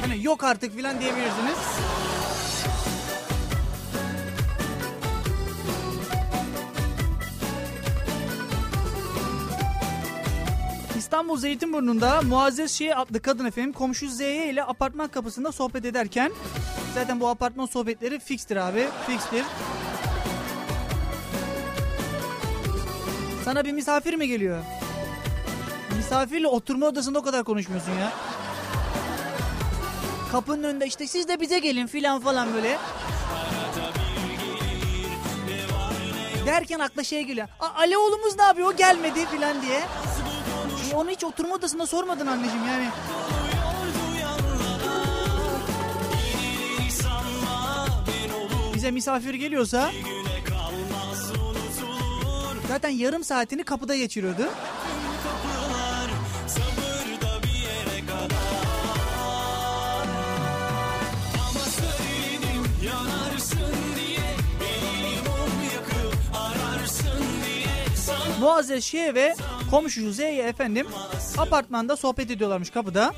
Hani 0.00 0.24
yok 0.24 0.44
artık 0.44 0.76
filan 0.76 1.00
diyebilirsiniz. 1.00 1.58
İstanbul 10.98 11.36
Zeytinburnu'nda 11.36 12.22
Muazzez 12.22 12.70
Şiye 12.70 12.94
adlı 12.94 13.20
kadın 13.20 13.44
efendim 13.44 13.72
komşu 13.72 14.08
Z'ye 14.08 14.50
ile 14.50 14.64
apartman 14.64 15.08
kapısında 15.08 15.52
sohbet 15.52 15.84
ederken 15.84 16.32
zaten 16.94 17.20
bu 17.20 17.28
apartman 17.28 17.66
sohbetleri 17.66 18.18
fikstir 18.18 18.56
abi 18.56 18.88
fikstir. 19.06 19.44
Sana 23.44 23.64
bir 23.64 23.72
misafir 23.72 24.14
mi 24.14 24.28
geliyor? 24.28 24.58
Misafirle 25.96 26.48
oturma 26.48 26.86
odasında 26.86 27.18
o 27.18 27.22
kadar 27.22 27.44
konuşmuyorsun 27.44 27.92
ya. 27.92 28.12
Kapının 30.32 30.62
önünde 30.62 30.86
işte 30.86 31.06
siz 31.06 31.28
de 31.28 31.40
bize 31.40 31.58
gelin 31.58 31.86
filan 31.86 32.20
falan 32.20 32.54
böyle. 32.54 32.78
Derken 36.46 36.78
akla 36.78 37.04
şey 37.04 37.22
geliyor. 37.24 37.48
"A, 37.60 37.66
Ali 37.78 37.96
oğlumuz 37.98 38.36
ne 38.36 38.42
yapıyor 38.42 38.68
o 38.68 38.76
gelmedi 38.76 39.26
filan 39.26 39.62
diye. 39.62 39.80
E, 40.92 40.94
onu 40.94 41.10
hiç 41.10 41.24
oturma 41.24 41.54
odasında 41.54 41.86
sormadın 41.86 42.26
anneciğim 42.26 42.66
yani. 42.68 42.88
Bize 48.82 48.90
misafir 48.90 49.34
geliyorsa 49.34 49.92
zaten 52.68 52.88
yarım 52.88 53.24
saatini 53.24 53.64
kapıda 53.64 53.96
geçiriyordu. 53.96 54.42
kapılar 54.42 56.10
söyledim 68.62 69.14
ve 69.14 69.34
komşu 69.70 70.12
Z'ye 70.12 70.42
efendim 70.42 70.86
apartmanda 71.38 71.96
sohbet 71.96 72.30
ediyorlarmış 72.30 72.70
kapıda. 72.70 73.14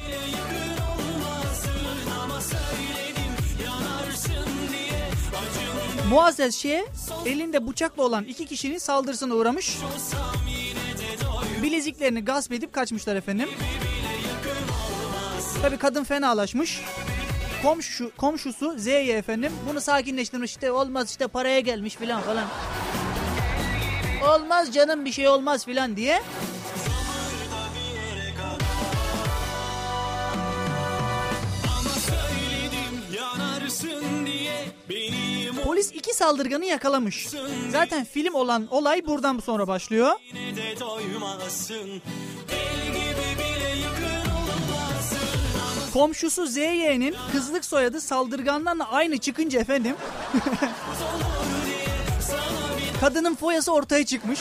Muazzez 6.10 6.54
Şiye 6.54 6.86
elinde 7.26 7.66
bıçakla 7.66 8.02
olan 8.02 8.24
iki 8.24 8.46
kişinin 8.46 8.78
saldırısına 8.78 9.34
uğramış. 9.34 9.78
Bileziklerini 11.62 12.24
gasp 12.24 12.52
edip 12.52 12.72
kaçmışlar 12.72 13.16
efendim. 13.16 13.48
Tabi 15.62 15.76
kadın 15.76 16.04
fenalaşmış. 16.04 16.80
Komşu, 17.62 18.10
komşusu 18.16 18.78
Z'ye 18.78 19.12
efendim 19.16 19.52
bunu 19.70 19.80
sakinleştirmiş 19.80 20.50
işte 20.50 20.72
olmaz 20.72 21.10
işte 21.10 21.26
paraya 21.28 21.60
gelmiş 21.60 21.96
filan 21.96 22.20
falan. 22.22 22.44
Olmaz 24.28 24.74
canım 24.74 25.04
bir 25.04 25.12
şey 25.12 25.28
olmaz 25.28 25.64
filan 25.64 25.96
diye. 25.96 26.22
Polis 35.74 35.92
iki 35.92 36.14
saldırganı 36.14 36.64
yakalamış. 36.64 37.28
Zaten 37.72 38.04
film 38.04 38.34
olan 38.34 38.66
olay 38.70 39.06
buradan 39.06 39.38
sonra 39.38 39.68
başlıyor. 39.68 40.12
Komşusu 45.92 46.46
ZY'nin 46.46 47.14
kızlık 47.32 47.64
soyadı 47.64 48.00
saldırganlarla 48.00 48.90
aynı 48.90 49.18
çıkınca 49.18 49.60
efendim 49.60 49.96
kadının 53.00 53.34
foyası 53.34 53.72
ortaya 53.72 54.06
çıkmış. 54.06 54.40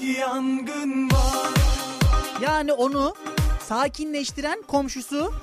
Yangın 0.18 1.10
var 1.10 1.46
Yani 2.42 2.72
onu 2.72 3.14
sakinleştiren 3.68 4.62
komşusu 4.62 5.34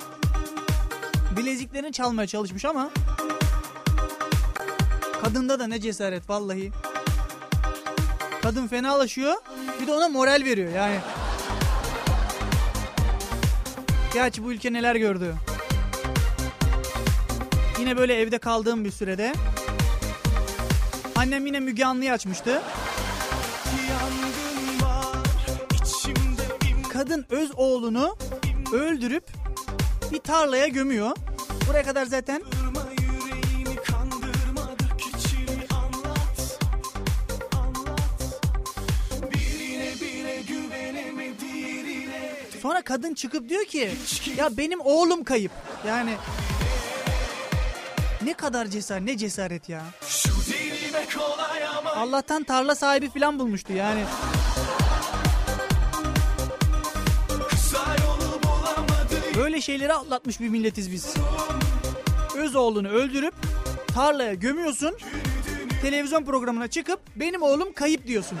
bileziklerini 1.36 1.92
çalmaya 1.92 2.26
çalışmış 2.26 2.64
ama 2.64 2.90
kadında 5.22 5.58
da 5.58 5.66
ne 5.66 5.80
cesaret 5.80 6.30
vallahi. 6.30 6.72
Kadın 8.42 8.66
fenalaşıyor 8.66 9.34
bir 9.80 9.86
de 9.86 9.92
ona 9.92 10.08
moral 10.08 10.42
veriyor 10.44 10.72
yani. 10.72 10.96
Gerçi 14.14 14.44
bu 14.44 14.52
ülke 14.52 14.72
neler 14.72 14.96
gördü. 14.96 15.34
Yine 17.80 17.96
böyle 17.96 18.14
evde 18.14 18.38
kaldığım 18.38 18.84
bir 18.84 18.90
sürede 18.90 19.32
annem 21.16 21.46
yine 21.46 21.60
Müge 21.60 21.84
Anlı'yı 21.84 22.12
açmıştı. 22.12 22.62
Kadın 27.04 27.26
öz 27.30 27.50
oğlunu 27.56 28.16
öldürüp 28.72 29.24
bir 30.12 30.18
tarlaya 30.18 30.68
gömüyor. 30.68 31.16
Buraya 31.68 31.82
kadar 31.82 32.06
zaten 32.06 32.42
sonra 42.62 42.82
kadın 42.82 43.14
çıkıp 43.14 43.48
diyor 43.48 43.64
ki 43.64 43.90
ya 44.36 44.56
benim 44.56 44.80
oğlum 44.80 45.24
kayıp. 45.24 45.52
Yani 45.86 46.14
ne 48.22 48.34
kadar 48.34 48.66
cesaret 48.66 49.02
ne 49.02 49.16
cesaret 49.16 49.68
ya. 49.68 49.82
Allah'tan 51.96 52.42
tarla 52.42 52.74
sahibi 52.74 53.10
falan 53.10 53.38
bulmuştu 53.38 53.72
yani. 53.72 54.04
Böyle 59.36 59.60
şeyleri 59.60 59.92
atlatmış 59.94 60.40
bir 60.40 60.48
milletiz 60.48 60.92
biz. 60.92 61.14
Öz 62.36 62.56
oğlunu 62.56 62.88
öldürüp 62.88 63.34
tarlaya 63.94 64.34
gömüyorsun. 64.34 64.96
Televizyon 65.82 66.24
programına 66.24 66.68
çıkıp 66.68 67.00
benim 67.16 67.42
oğlum 67.42 67.72
kayıp 67.72 68.06
diyorsun. 68.06 68.38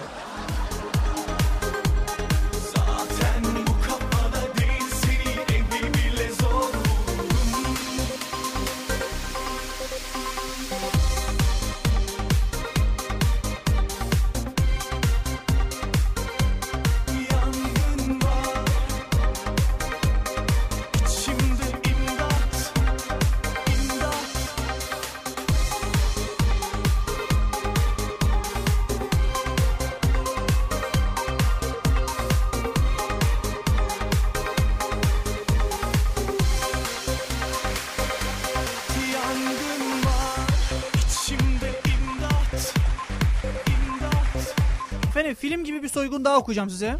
Soygun 46.14 46.24
daha 46.24 46.38
okuyacağım 46.38 46.70
size. 46.70 46.96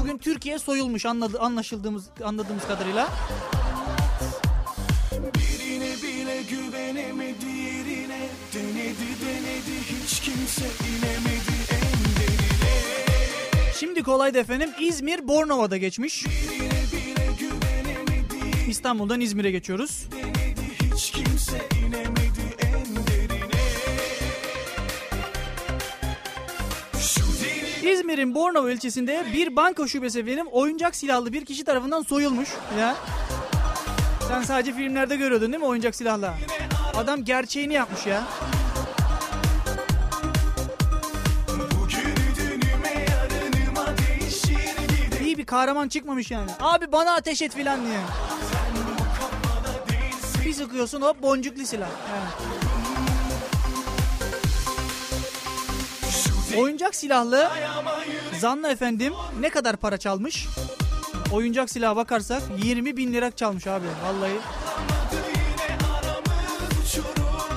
Bugün 0.00 0.18
Türkiye 0.18 0.58
soyulmuş 0.58 1.06
anladı, 1.06 1.40
anlaşıldığımız 1.40 2.04
anladığımız 2.24 2.66
kadarıyla. 2.66 3.08
Birine 5.12 5.96
bile 6.02 6.42
güvenemedi 6.42 7.46
yerine 7.46 8.28
Denedi 8.54 9.08
denedi 9.20 9.76
hiç 10.04 10.20
kimse 10.20 10.64
inemedi 10.64 11.54
en 11.70 11.98
derine 12.16 13.72
Şimdi 13.78 14.02
kolaydı 14.02 14.38
efendim. 14.38 14.70
İzmir 14.80 15.28
Bornova'da 15.28 15.76
geçmiş. 15.76 16.26
İstanbul'dan 18.68 19.20
İzmir'e 19.20 19.50
geçiyoruz. 19.50 20.06
denedi 20.12 20.27
İzmir'in 27.92 28.34
Bornova 28.34 28.70
ilçesinde 28.72 29.26
bir 29.32 29.56
banka 29.56 29.86
şubesi 29.86 30.18
efendim 30.18 30.46
oyuncak 30.50 30.96
silahlı 30.96 31.32
bir 31.32 31.44
kişi 31.44 31.64
tarafından 31.64 32.02
soyulmuş. 32.02 32.48
Ya. 32.78 32.96
Sen 34.28 34.42
sadece 34.42 34.72
filmlerde 34.72 35.16
görüyordun 35.16 35.52
değil 35.52 35.62
mi 35.62 35.66
oyuncak 35.68 35.94
silahla? 35.94 36.34
Adam 36.96 37.24
gerçeğini 37.24 37.74
yapmış 37.74 38.06
ya. 38.06 38.22
İyi 45.24 45.38
bir 45.38 45.46
kahraman 45.46 45.88
çıkmamış 45.88 46.30
yani. 46.30 46.50
Abi 46.60 46.92
bana 46.92 47.14
ateş 47.14 47.42
et 47.42 47.54
filan 47.54 47.80
diye. 47.86 47.98
Bir 50.44 50.52
sıkıyorsun 50.52 51.02
hop 51.02 51.22
boncuklu 51.22 51.66
silah. 51.66 51.88
Yani. 51.88 52.57
Oyuncak 56.56 56.94
silahlı 56.94 57.48
Zanla 58.40 58.70
efendim 58.70 59.12
ne 59.40 59.50
kadar 59.50 59.76
para 59.76 59.98
çalmış? 59.98 60.46
Oyuncak 61.32 61.70
silaha 61.70 61.96
bakarsak 61.96 62.42
20 62.64 62.96
bin 62.96 63.12
lira 63.12 63.30
çalmış 63.30 63.66
abi 63.66 63.86
vallahi. 64.04 64.32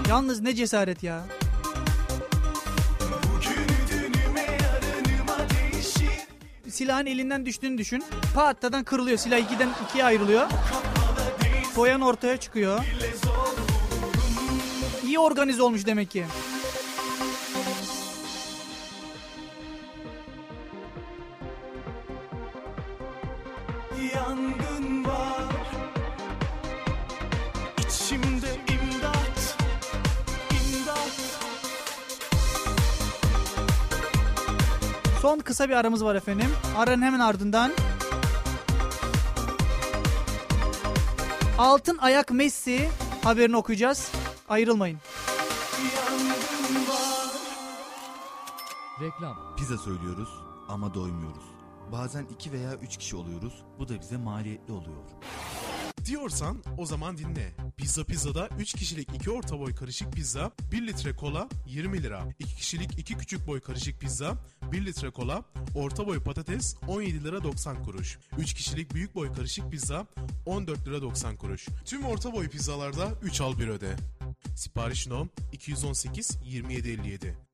Yalnız 0.10 0.42
ne 0.42 0.56
cesaret 0.56 1.04
ya. 1.04 1.24
Silahın 6.70 7.06
elinden 7.06 7.46
düştüğünü 7.46 7.78
düşün. 7.78 8.04
Pattadan 8.36 8.84
kırılıyor. 8.84 9.18
Silah 9.18 9.38
ikiden 9.38 9.70
ikiye 9.88 10.04
ayrılıyor. 10.04 10.48
Koyan 11.76 12.02
ortaya 12.02 12.38
çıkıyor. 12.38 12.80
İyi 15.06 15.20
organize 15.20 15.64
olmuş 15.64 15.86
demek 15.86 16.12
ki. 16.12 16.26
Kısa 35.42 35.70
bir 35.70 35.74
aramız 35.74 36.04
var 36.04 36.16
efendim. 36.16 36.50
Aranın 36.78 37.02
hemen 37.02 37.20
ardından 37.20 37.72
Altın 41.58 41.98
ayak 41.98 42.32
Messi 42.32 42.90
haberini 43.24 43.58
okuyacağız. 43.58 44.12
Ayrılmayın. 44.50 45.00
Reklam. 49.02 49.56
Pizza 49.58 49.78
söylüyoruz 49.78 50.30
ama 50.70 50.94
doymuyoruz. 50.94 51.44
Bazen 51.92 52.26
iki 52.26 52.52
veya 52.52 52.74
üç 52.76 52.98
kişi 52.98 53.16
oluyoruz. 53.16 53.64
Bu 53.80 53.90
da 53.90 54.00
bize 54.02 54.18
maliyetli 54.18 54.74
oluyor. 54.74 55.04
Diyorsan 56.06 56.64
o 56.78 56.86
zaman 56.86 57.18
dinle. 57.18 57.54
Pizza 57.78 58.04
Pizza'da 58.04 58.50
3 58.60 58.74
kişilik 58.74 59.16
2 59.16 59.32
orta 59.32 59.60
boy 59.60 59.76
karışık 59.76 60.14
pizza, 60.14 60.52
1 60.72 60.88
litre 60.88 61.16
kola 61.16 61.50
20 61.66 62.04
lira. 62.04 62.28
2 62.40 62.56
kişilik 62.56 63.00
2 63.00 63.18
küçük 63.18 63.48
boy 63.48 63.60
karışık 63.60 64.00
pizza, 64.00 64.38
1 64.72 64.86
litre 64.86 65.10
kola, 65.10 65.46
orta 65.76 66.08
boy 66.08 66.24
patates 66.24 66.76
17 66.88 67.24
lira 67.24 67.44
90 67.44 67.84
kuruş. 67.84 68.20
3 68.38 68.54
kişilik 68.54 68.94
büyük 68.94 69.16
boy 69.16 69.34
karışık 69.34 69.72
pizza 69.72 70.08
14 70.46 70.88
lira 70.88 71.02
90 71.02 71.36
kuruş. 71.36 71.68
Tüm 71.86 72.06
orta 72.06 72.34
boy 72.34 72.50
pizzalarda 72.50 73.10
3 73.24 73.42
al 73.42 73.60
1 73.60 73.68
öde. 73.68 73.96
Sipariş 74.56 75.08
nom 75.08 75.30
218 75.52 76.30
2757. 76.30 77.51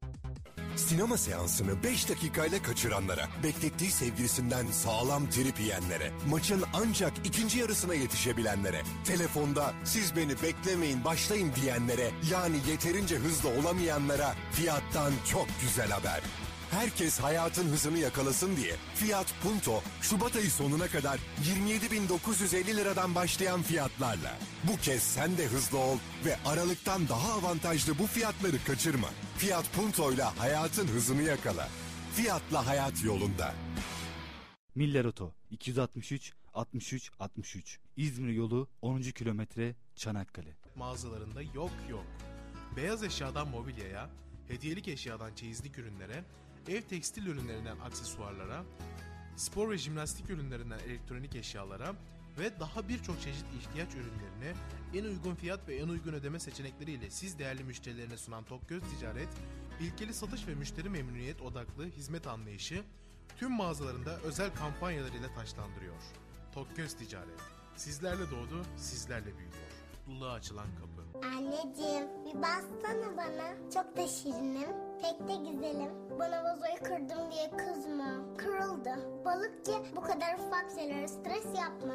Sinema 0.77 1.17
seansını 1.17 1.83
5 1.83 2.09
dakikayla 2.09 2.61
kaçıranlara, 2.61 3.27
beklettiği 3.43 3.91
sevgilisinden 3.91 4.65
sağlam 4.71 5.29
trip 5.29 5.59
yiyenlere, 5.59 6.11
maçın 6.29 6.63
ancak 6.73 7.13
ikinci 7.23 7.59
yarısına 7.59 7.93
yetişebilenlere, 7.93 8.81
telefonda 9.05 9.73
siz 9.83 10.15
beni 10.15 10.41
beklemeyin 10.43 11.03
başlayın 11.05 11.51
diyenlere, 11.61 12.11
yani 12.31 12.57
yeterince 12.69 13.15
hızlı 13.15 13.49
olamayanlara 13.49 14.35
fiyattan 14.51 15.13
çok 15.31 15.47
güzel 15.61 15.89
haber. 15.89 16.21
Herkes 16.71 17.19
hayatın 17.19 17.63
hızını 17.69 17.97
yakalasın 17.97 18.55
diye 18.57 18.75
Fiat 18.95 19.33
Punto 19.43 19.81
Şubat 20.01 20.35
ayı 20.35 20.51
sonuna 20.51 20.87
kadar 20.87 21.19
27.950 21.43 22.75
liradan 22.75 23.15
başlayan 23.15 23.61
fiyatlarla. 23.61 24.37
Bu 24.63 24.77
kez 24.77 25.03
sen 25.03 25.37
de 25.37 25.45
hızlı 25.47 25.77
ol 25.77 25.97
ve 26.25 26.37
Aralıktan 26.45 27.07
daha 27.09 27.33
avantajlı 27.33 27.99
bu 27.99 28.07
fiyatları 28.07 28.63
kaçırma. 28.67 29.07
Fiat 29.37 29.73
Punto 29.73 30.11
ile 30.11 30.23
hayatın 30.23 30.87
hızını 30.87 31.21
yakala. 31.21 31.69
Fiyatla 32.15 32.67
hayat 32.67 33.03
yolunda. 33.03 33.53
Miller 34.75 35.05
Oto 35.05 35.33
263 35.51 36.33
63 36.53 37.11
63 37.19 37.79
İzmir 37.97 38.33
yolu 38.33 38.67
10. 38.81 39.01
kilometre 39.01 39.75
Çanakkale. 39.95 40.57
mağazalarında 40.75 41.41
yok 41.41 41.71
yok. 41.89 42.05
Beyaz 42.75 43.03
eşyadan 43.03 43.47
mobilyaya, 43.47 44.09
hediyelik 44.47 44.87
eşyadan 44.87 45.33
çeyizlik 45.35 45.77
ürünlere, 45.77 46.23
ev 46.69 46.81
tekstil 46.81 47.25
ürünlerinden 47.25 47.79
aksesuarlara, 47.79 48.63
spor 49.35 49.69
ve 49.69 49.77
jimnastik 49.77 50.29
ürünlerinden 50.29 50.79
elektronik 50.79 51.35
eşyalara 51.35 51.95
ve 52.39 52.59
daha 52.59 52.89
birçok 52.89 53.21
çeşit 53.21 53.45
ihtiyaç 53.59 53.89
ürünlerini 53.93 54.57
en 54.93 55.03
uygun 55.03 55.35
fiyat 55.35 55.67
ve 55.67 55.75
en 55.75 55.87
uygun 55.87 56.13
ödeme 56.13 56.39
seçenekleriyle 56.39 57.09
siz 57.09 57.39
değerli 57.39 57.63
müşterilerine 57.63 58.17
sunan 58.17 58.43
Tokgöz 58.43 58.83
Ticaret, 58.83 59.29
ilkeli 59.79 60.13
satış 60.13 60.47
ve 60.47 60.55
müşteri 60.55 60.89
memnuniyet 60.89 61.41
odaklı 61.41 61.85
hizmet 61.85 62.27
anlayışı 62.27 62.83
tüm 63.37 63.51
mağazalarında 63.51 64.19
özel 64.19 64.55
kampanyalarıyla 64.55 65.33
taşlandırıyor. 65.33 66.01
Tokgöz 66.53 66.93
Ticaret, 66.93 67.39
sizlerle 67.75 68.31
doğdu, 68.31 68.65
sizlerle 68.77 69.37
büyüyor. 69.37 69.53
Mutluluğa 70.07 70.33
açılan 70.33 70.67
kapı. 70.75 71.27
Anneciğim 71.27 72.07
bir 72.25 72.41
bassana 72.41 73.17
bana. 73.17 73.71
Çok 73.73 73.97
da 73.97 74.07
şirinim. 74.07 74.86
Pek 75.01 75.27
de 75.27 75.35
güzelim. 75.35 75.91
Bana 76.19 76.43
vazoyu 76.43 76.75
kırdım 76.83 77.31
diye 77.31 77.49
kızma. 77.57 78.37
Kırıldı. 78.37 78.95
Balık 79.25 79.67
ye 79.67 79.75
bu 79.95 80.01
kadar 80.01 80.33
ufak 80.33 80.65
şeylere 80.75 81.07
stres 81.07 81.45
yapma. 81.45 81.93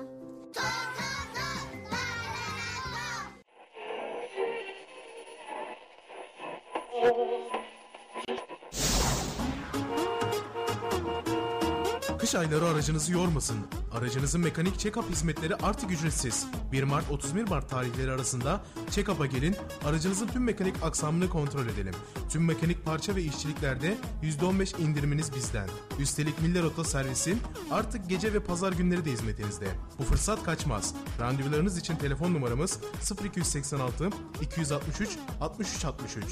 Kış 12.32 12.40
ayları 12.40 12.66
aracınızı 12.66 13.12
yormasın. 13.12 13.56
Aracınızın 13.92 14.40
mekanik 14.40 14.74
check-up 14.74 15.10
hizmetleri 15.10 15.56
artık 15.56 15.90
ücretsiz. 15.90 16.46
1 16.72 16.82
Mart 16.82 17.10
31 17.10 17.48
Mart 17.48 17.70
tarihleri 17.70 18.10
arasında 18.10 18.60
check-up'a 18.90 19.26
gelin, 19.26 19.56
aracınızın 19.84 20.26
tüm 20.26 20.44
mekanik 20.44 20.82
aksamını 20.82 21.28
kontrol 21.28 21.66
edelim. 21.66 21.94
Tüm 22.30 22.44
mekanik 22.44 22.84
parça 22.84 23.16
ve 23.16 23.22
işçiliklerde 23.22 23.96
%15 24.22 24.82
indiriminiz 24.82 25.34
bizden. 25.34 25.68
Üstelik 25.98 26.42
Miller 26.42 26.62
Oto 26.62 26.84
servisi 26.84 27.36
artık 27.70 28.08
gece 28.08 28.32
ve 28.32 28.40
pazar 28.40 28.72
günleri 28.72 29.04
de 29.04 29.12
hizmetinizde. 29.12 29.68
Bu 29.98 30.02
fırsat 30.02 30.42
kaçmaz. 30.42 30.94
Randevularınız 31.20 31.78
için 31.78 31.96
telefon 31.96 32.34
numaramız 32.34 32.80
0286 33.24 34.10
263 34.40 35.10
63 35.40 35.84
63. 35.84 36.24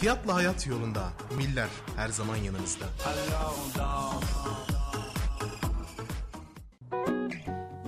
Fiyatla 0.00 0.34
hayat 0.34 0.66
yolunda. 0.66 1.12
Miller 1.36 1.68
her 1.96 2.08
zaman 2.08 2.36
yanınızda. 2.36 2.84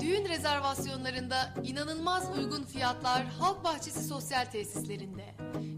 Düğün 0.01 0.29
rezervasyonlarında 0.29 1.55
inanılmaz 1.65 2.39
uygun 2.39 2.63
fiyatlar 2.63 3.27
Halk 3.27 3.65
Bahçesi 3.65 4.05
Sosyal 4.05 4.45
Tesislerinde. 4.45 5.35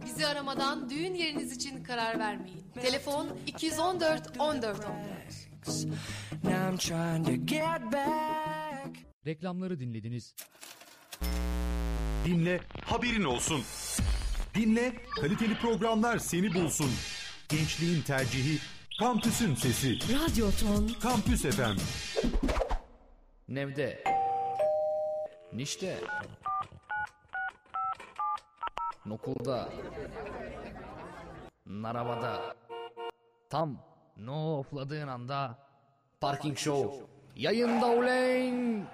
Bizi 0.06 0.26
aramadan 0.26 0.90
düğün 0.90 1.14
yeriniz 1.14 1.52
için 1.52 1.84
karar 1.84 2.18
vermeyin. 2.18 2.64
Telefon 2.82 3.28
214 3.46 4.32
14 4.38 4.76
14. 4.76 4.86
Reklamları 9.26 9.80
dinlediniz. 9.80 10.34
Dinle, 12.24 12.60
haberin 12.84 13.24
olsun. 13.24 13.62
Dinle, 14.54 14.92
kaliteli 15.20 15.54
programlar 15.58 16.18
seni 16.18 16.54
bulsun. 16.54 16.90
Gençliğin 17.48 18.02
tercihi, 18.02 18.58
kampüsün 18.98 19.54
sesi. 19.54 19.98
Radyo 19.98 20.50
Ton. 20.60 20.90
Kampüs 21.02 21.42
FM. 21.42 21.76
Nevde. 23.48 24.04
Nişte. 25.52 25.98
Nokulda. 29.06 29.68
Narabada. 31.66 32.56
Tam 33.50 33.78
no 34.16 34.58
ofladığın 34.58 35.08
anda 35.08 35.58
Parking 36.20 36.58
Show 36.58 37.06
yayında 37.36 37.86
uleyn. 37.86 38.86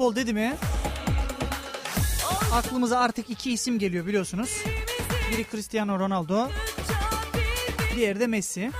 Futbol 0.00 0.16
dedi 0.16 0.32
mi 0.32 0.56
aklımıza 2.52 2.98
artık 2.98 3.30
iki 3.30 3.52
isim 3.52 3.78
geliyor 3.78 4.06
biliyorsunuz. 4.06 4.50
Biri 5.30 5.46
Cristiano 5.50 5.98
Ronaldo, 5.98 6.48
diğeri 7.94 8.20
de 8.20 8.26
Messi. 8.26 8.70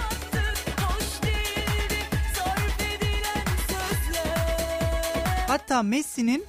Hatta 5.48 5.82
Messi'nin 5.82 6.46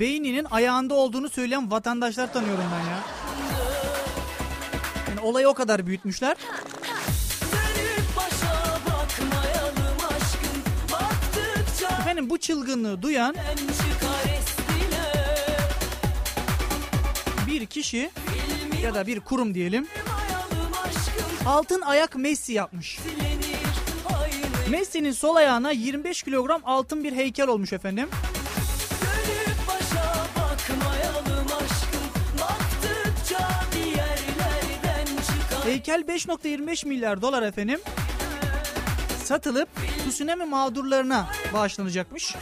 beyninin 0.00 0.46
ayağında 0.50 0.94
olduğunu 0.94 1.28
söyleyen 1.28 1.70
vatandaşlar 1.70 2.32
tanıyorum 2.32 2.64
ben 2.72 2.90
ya. 2.90 2.98
Yani 5.08 5.20
olayı 5.20 5.48
o 5.48 5.54
kadar 5.54 5.86
büyütmüşler. 5.86 6.36
Bu 12.32 12.38
çılgınlığı 12.38 13.02
duyan 13.02 13.36
bir 17.46 17.66
kişi 17.66 18.10
ya 18.82 18.94
da 18.94 19.06
bir 19.06 19.20
kurum 19.20 19.54
diyelim 19.54 19.86
altın 21.46 21.80
ayak 21.80 22.16
Messi 22.16 22.52
yapmış. 22.52 22.98
Messi'nin 24.70 25.12
sol 25.12 25.36
ayağına 25.36 25.70
25 25.70 26.22
kilogram 26.22 26.60
altın 26.64 27.04
bir 27.04 27.12
heykel 27.12 27.48
olmuş 27.48 27.72
efendim. 27.72 28.08
Heykel 35.64 36.04
5.25 36.08 36.88
milyar 36.88 37.22
dolar 37.22 37.42
efendim. 37.42 37.80
Satılıp 39.24 39.68
tsunami 40.10 40.44
mağdurlarına 40.44 41.26
bağışlanacakmış. 41.54 42.36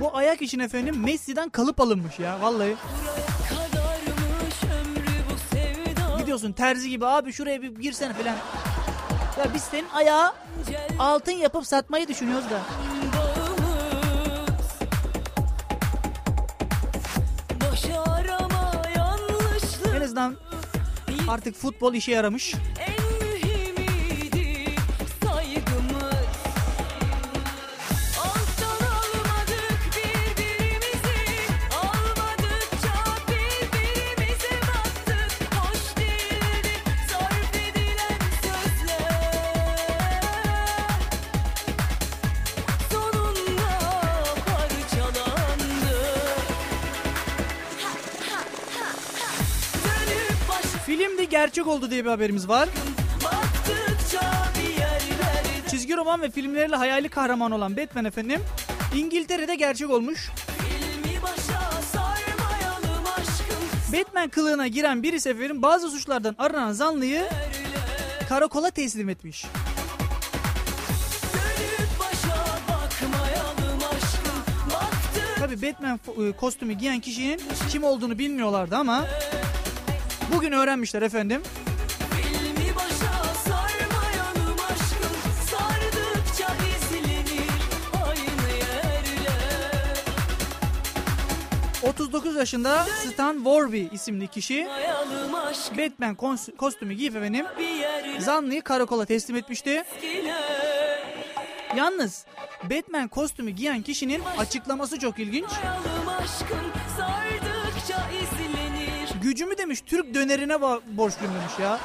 Bu 0.00 0.16
ayak 0.16 0.42
için 0.42 0.58
efendim 0.58 1.00
Messi'den 1.04 1.48
kalıp 1.48 1.80
alınmış 1.80 2.18
ya 2.18 2.40
vallahi. 2.40 2.76
Gidiyorsun 6.36 6.56
terzi 6.56 6.90
gibi 6.90 7.06
abi 7.06 7.32
şuraya 7.32 7.62
bir 7.62 7.74
girsene 7.74 8.12
falan. 8.12 8.36
Ya 9.38 9.54
biz 9.54 9.62
senin 9.62 9.88
ayağı 9.88 10.34
altın 10.98 11.32
yapıp 11.32 11.66
satmayı 11.66 12.08
düşünüyoruz 12.08 12.44
da. 12.50 12.60
En 19.96 20.00
azından 20.00 20.36
artık 21.28 21.54
futbol 21.54 21.94
işe 21.94 22.12
yaramış. 22.12 22.54
Gerçek 51.56 51.72
oldu 51.72 51.90
diye 51.90 52.04
bir 52.04 52.10
haberimiz 52.10 52.48
var. 52.48 52.68
bir 55.64 55.70
Çizgi 55.70 55.96
roman 55.96 56.22
ve 56.22 56.30
filmleriyle 56.30 56.76
hayali 56.76 57.08
kahraman 57.08 57.52
olan 57.52 57.76
Batman 57.76 58.04
efendim 58.04 58.40
İngiltere'de 58.94 59.54
gerçek 59.54 59.90
olmuş. 59.90 60.30
Batman 63.92 64.28
kılığına 64.28 64.66
giren 64.66 65.02
biri 65.02 65.20
seferin 65.20 65.62
bazı 65.62 65.90
suçlardan 65.90 66.34
aranan 66.38 66.72
zanlıyı 66.72 67.24
karakola 68.28 68.70
teslim 68.70 69.08
etmiş. 69.08 69.46
Tabi 75.38 75.62
Batman 75.62 76.00
e, 76.28 76.32
kostümü 76.32 76.72
giyen 76.72 77.00
kişinin 77.00 77.40
kim 77.70 77.84
olduğunu 77.84 78.18
bilmiyorlardı 78.18 78.76
ama 78.76 79.04
Bugün 80.34 80.52
öğrenmişler 80.52 81.02
efendim. 81.02 81.42
...39 91.82 92.38
yaşında 92.38 92.84
Stan 92.84 93.36
Warby 93.36 93.84
isimli 93.92 94.26
kişi... 94.28 94.68
...Batman 95.78 96.14
kostümü 96.58 96.94
giyip 96.94 97.16
efendim... 97.16 97.46
...zanlıyı 98.18 98.62
karakola 98.62 99.04
teslim 99.04 99.36
etmişti. 99.36 99.84
Yalnız 101.76 102.26
Batman 102.62 103.08
kostümü 103.08 103.50
giyen 103.50 103.82
kişinin 103.82 104.22
açıklaması 104.38 104.98
çok 104.98 105.18
ilginç. 105.18 105.50
Gücümü 109.36 109.58
demiş 109.58 109.80
Türk 109.86 110.14
dönerine 110.14 110.60
borçluyum 110.86 111.34
demiş 111.34 111.52
ya. 111.60 111.78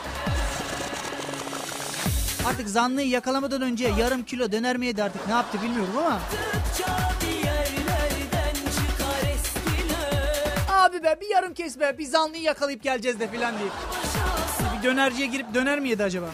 Artık 2.47 2.69
zanlıyı 2.69 3.07
yakalamadan 3.07 3.61
önce 3.61 3.87
yarım 3.99 4.23
kilo 4.23 4.51
döner 4.51 4.77
mi 4.77 4.85
yedi 4.85 5.03
artık 5.03 5.27
ne 5.27 5.33
yaptı 5.33 5.61
bilmiyorum 5.61 5.93
ama. 5.97 6.19
Abi 10.69 11.03
be 11.03 11.17
bir 11.21 11.29
yarım 11.29 11.53
kes 11.53 11.79
be 11.79 11.95
bir 11.97 12.05
zanlıyı 12.05 12.43
yakalayıp 12.43 12.83
geleceğiz 12.83 13.19
de 13.19 13.27
filan 13.27 13.53
diye. 13.59 13.69
Bir 14.77 14.83
dönerciye 14.83 15.27
girip 15.27 15.53
döner 15.53 15.79
mi 15.79 15.89
yedi 15.89 16.03
acaba? 16.03 16.29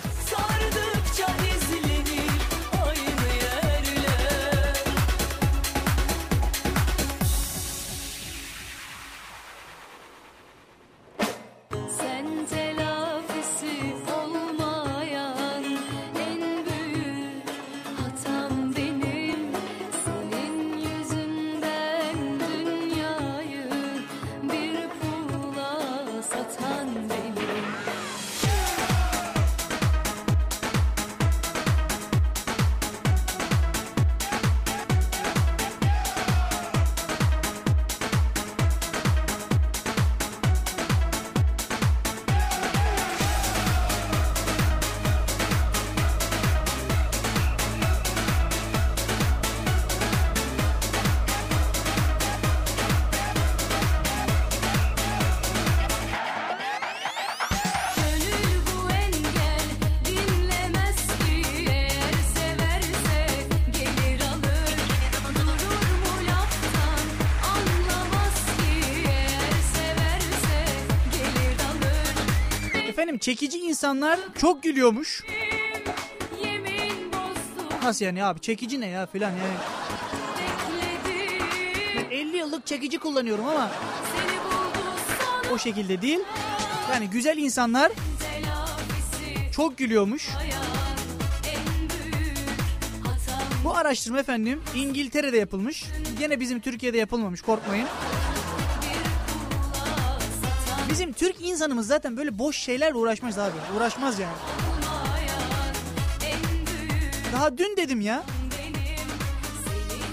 Çekici 73.27 73.57
insanlar 73.57 74.19
çok 74.37 74.63
gülüyormuş. 74.63 75.23
Nasıl 77.83 78.05
yani 78.05 78.23
abi 78.23 78.39
çekici 78.39 78.81
ne 78.81 78.87
ya 78.87 79.05
filan 79.05 79.29
yani. 79.31 79.57
Ben 81.97 82.17
50 82.17 82.37
yıllık 82.37 82.65
çekici 82.65 82.99
kullanıyorum 82.99 83.45
ama 83.47 83.71
o 85.53 85.57
şekilde 85.57 86.01
değil. 86.01 86.19
Yani 86.91 87.09
güzel 87.09 87.37
insanlar 87.37 87.91
çok 89.51 89.77
gülüyormuş. 89.77 90.29
Bu 93.63 93.75
araştırma 93.75 94.19
efendim 94.19 94.61
İngiltere'de 94.75 95.37
yapılmış. 95.37 95.85
Gene 96.19 96.39
bizim 96.39 96.59
Türkiye'de 96.59 96.97
yapılmamış 96.97 97.41
korkmayın. 97.41 97.87
Bizim 100.89 101.13
Türk 101.13 101.41
insanımız 101.41 101.87
zaten 101.87 102.17
böyle 102.17 102.39
boş 102.39 102.57
şeylerle 102.57 102.95
uğraşmaz 102.95 103.39
abi. 103.39 103.55
Uğraşmaz 103.77 104.19
yani. 104.19 104.35
Daha 107.33 107.57
dün 107.57 107.77
dedim 107.77 108.01
ya. 108.01 108.23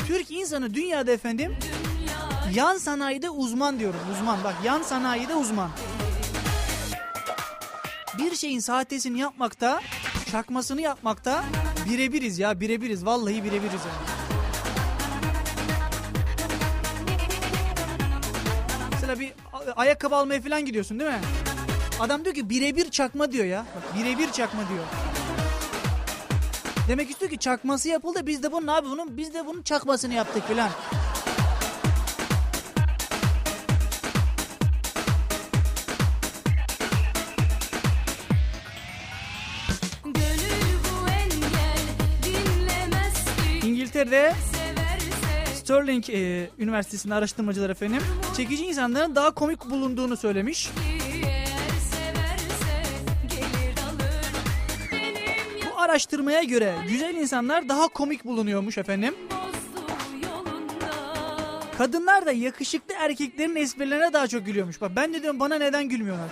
Türk 0.07 0.31
insanı 0.31 0.75
dünyada 0.75 1.11
efendim 1.12 1.57
yan 2.55 2.79
sanayide 2.79 3.31
uzman 3.31 3.79
diyorum. 3.79 4.01
Uzman 4.12 4.45
bak 4.45 4.55
yan 4.64 4.83
sanayide 4.83 5.35
uzman. 5.35 5.70
Bir 8.18 8.37
şeyin 8.37 8.61
sahtesini 8.61 9.18
yapmakta, 9.20 9.81
çakmasını 10.31 10.81
yapmakta 10.81 11.45
birebiriz 11.91 12.39
ya 12.39 12.61
birebiriz. 12.61 13.07
Vallahi 13.07 13.45
birebiriz 13.45 13.72
yani. 13.72 14.13
Ayakkabı 19.77 20.16
almaya 20.16 20.41
falan 20.41 20.64
gidiyorsun 20.64 21.01
değil 21.01 21.11
mi? 21.11 21.20
Adam 22.01 22.25
diyor 22.25 22.35
ki 22.35 22.51
birebir 22.51 22.91
çakma 22.91 23.33
diyor 23.33 23.45
ya. 23.45 23.66
Bak 23.77 23.99
birebir 23.99 24.33
çakma 24.33 24.61
diyor. 24.68 24.85
Demek 26.89 27.11
istiyor 27.11 27.31
ki 27.31 27.39
çakması 27.39 27.89
yapıldı 27.89 28.27
biz 28.27 28.43
de 28.43 28.53
bunun 28.53 28.66
abi 28.66 28.89
bunun 28.89 29.16
biz 29.16 29.35
de 29.35 29.47
bunun 29.47 29.62
çakmasını 29.62 30.14
yaptık 30.14 30.49
filan. 30.49 30.70
İngiltere'de 43.62 44.35
Stirling 45.64 46.10
e, 46.10 46.50
Üniversitesi'nde 46.58 47.14
araştırmacılar 47.14 47.70
efendim 47.70 48.02
çekici 48.36 48.66
insanların 48.66 49.14
daha 49.14 49.30
komik 49.30 49.70
bulunduğunu 49.70 50.16
söylemiş. 50.16 50.70
Bu 55.66 55.80
araştırmaya 55.80 56.42
göre 56.42 56.74
güzel 56.88 57.14
insanlar 57.14 57.68
daha 57.68 57.88
komik 57.88 58.24
bulunuyormuş 58.24 58.78
efendim. 58.78 59.14
Kadınlar 61.78 62.26
da 62.26 62.32
yakışıklı 62.32 62.94
erkeklerin 62.94 63.56
esprilerine 63.56 64.12
daha 64.12 64.26
çok 64.26 64.46
gülüyormuş. 64.46 64.80
Bak 64.80 64.90
ben 64.96 65.14
de 65.14 65.22
diyorum 65.22 65.40
bana 65.40 65.54
neden 65.54 65.88
gülmüyorlar? 65.88 66.28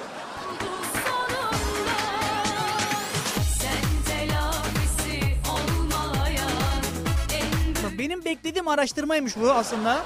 Beklediğim 8.33 8.69
araştırmaymış 8.69 9.37
bu 9.37 9.53
aslında. 9.53 10.05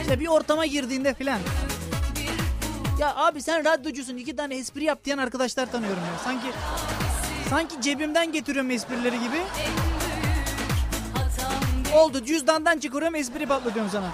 İşte 0.00 0.20
bir 0.20 0.26
ortama 0.26 0.66
girdiğinde 0.66 1.14
filan. 1.14 1.38
Ya 2.98 3.16
abi 3.16 3.42
sen 3.42 3.64
radyocusun 3.64 4.16
iki 4.16 4.36
tane 4.36 4.56
espri 4.56 4.84
yap 4.84 5.04
diyen 5.04 5.18
arkadaşlar 5.18 5.72
tanıyorum 5.72 5.98
ya. 5.98 6.18
Sanki 6.24 6.46
sanki 7.50 7.82
cebimden 7.82 8.32
getiriyorum 8.32 8.70
esprileri 8.70 9.18
gibi. 9.18 9.42
Oldu 11.94 12.24
cüzdandan 12.24 12.78
çıkarıyorum 12.78 13.14
espri 13.14 13.46
patlatıyorum 13.46 13.90
sana. 13.90 14.10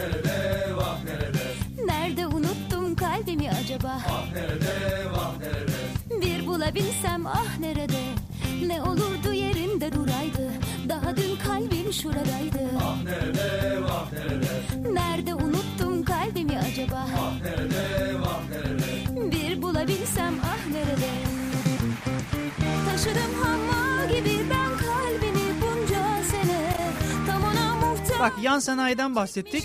Nerede 0.00 0.76
vah 0.76 0.96
nerede? 1.04 1.44
Nerede 1.86 2.26
unuttum 2.26 2.94
kalbimi 2.96 3.50
acaba? 3.50 3.92
Ah 4.08 4.24
nerede 4.34 4.74
vah 5.12 5.32
nerede? 5.40 5.80
Bir 6.26 6.46
bulabilsem 6.46 7.26
ah 7.26 7.58
nerede? 7.60 8.00
Ne 8.66 8.82
olurdu 8.82 9.32
yerinde 9.32 9.92
duraydı? 9.92 10.50
Daha 10.88 11.16
dün 11.16 11.36
kalbim 11.46 11.92
şuradaydı. 11.92 12.60
Ah 12.84 13.02
nerede 13.04 13.82
vah 13.82 14.12
nerede? 14.12 14.94
Nerede 14.94 15.34
unuttum 15.34 16.04
kalbimi 16.04 16.58
acaba? 16.58 17.06
Ah 17.16 17.34
nerede 17.44 18.20
vah 18.20 18.40
nerede? 18.50 19.30
Bir 19.32 19.62
bulabilsem 19.62 20.34
ah 20.44 20.66
nerede? 20.72 21.10
Taşıdım 22.90 23.34
hamma 23.42 24.04
gibi 24.06 24.38
ben 24.50 24.59
Bak 28.20 28.32
yan 28.42 28.58
sanayiden 28.58 29.16
bahsettik. 29.16 29.64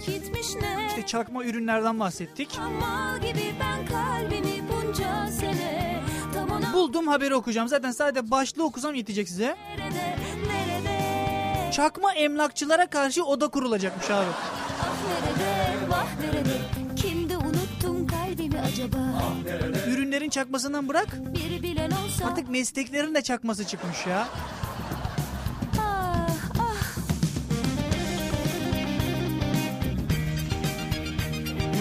İşte 0.87 1.05
çakma 1.05 1.43
ürünlerden 1.43 1.99
bahsettik. 1.99 2.57
Hamma 2.57 3.17
gibi 3.17 3.55
ben 3.59 3.85
kalbimi 3.85 4.63
bunca 4.69 5.27
sene 5.39 6.01
Tam 6.33 6.49
ona 6.49 6.73
Buldum 6.73 7.07
haberi 7.07 7.35
okuyacağım. 7.35 7.67
Zaten 7.67 7.91
sadece 7.91 8.31
başlığı 8.31 8.63
okusam 8.63 8.95
yetecek 8.95 9.29
size. 9.29 9.55
nerede 9.77 10.15
nerede 10.47 11.71
Çakma 11.71 12.13
emlakçılara 12.13 12.87
karşı 12.87 13.25
oda 13.25 13.47
kurulacakmış 13.47 14.09
abi. 14.09 14.29
Ah 15.91 16.05
acaba 18.73 18.97
Ürünlerin 19.87 20.29
çakmasından 20.29 20.89
bırak. 20.89 21.07
Bir 21.13 21.63
bilen 21.63 21.91
olsa 21.91 22.25
Artık 22.25 22.49
mesleklerin 22.49 23.15
de 23.15 23.21
çakması 23.21 23.67
çıkmış 23.67 24.07
ya. 24.07 24.27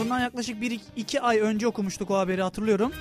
Bundan 0.05 0.21
yaklaşık 0.21 0.63
1-2 0.63 1.21
ay 1.21 1.39
önce 1.41 1.67
okumuştuk 1.67 2.11
o 2.11 2.19
haberi 2.19 2.43
hatırlıyorum. 2.43 2.93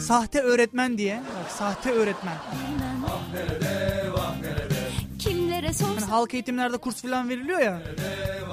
Sahte 0.00 0.40
öğretmen 0.40 0.98
diye. 0.98 1.16
Bak 1.44 1.50
sahte 1.50 1.90
öğretmen. 1.90 2.34
Kimlere 5.18 5.72
sorsam 5.72 6.08
halk 6.10 6.34
eğitimlerde 6.34 6.76
kurs 6.76 7.02
falan 7.02 7.28
veriliyor 7.28 7.60
ya. 7.60 7.82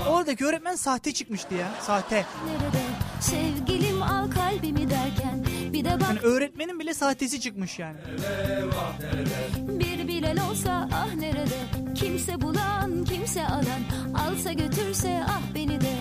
Oradaki 0.10 0.45
öğretmen 0.45 0.76
sahte 0.76 1.14
çıkmıştı 1.14 1.53
ya. 1.55 1.68
Sahte. 1.82 2.16
nerede 2.16 2.84
Sevgilim 3.22 4.03
al 4.03 4.32
kalbimi 4.32 4.89
derken 4.89 5.45
Bir 5.74 5.86
de 5.86 5.91
bak 5.99 6.08
Yani 6.10 6.20
öğretmenin 6.20 6.80
bile 6.80 6.93
sahtesi 6.93 7.41
çıkmış 7.41 7.80
yani. 7.80 7.97
bir 9.68 10.08
bilen 10.08 10.38
olsa 10.38 10.89
ah 10.93 11.14
nerede 11.16 11.58
Kimse 11.95 12.41
bulan 12.41 13.05
kimse 13.05 13.47
alan 13.47 13.82
Alsa 14.28 14.53
götürse 14.53 15.24
ah 15.30 15.41
beni 15.55 15.82
de 15.82 15.93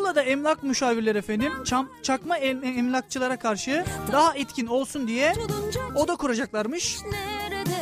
Muğla'da 0.00 0.22
emlak 0.22 0.62
müşavirleri 0.62 1.18
efendim 1.18 1.52
çam, 1.64 1.88
çakma 2.02 2.36
em- 2.38 2.64
emlakçılara 2.64 3.38
karşı 3.38 3.84
daha 4.12 4.34
etkin 4.34 4.66
olsun 4.66 5.08
diye 5.08 5.32
oda 5.96 6.16
kuracaklarmış. 6.16 6.96
Nerede 7.10 7.80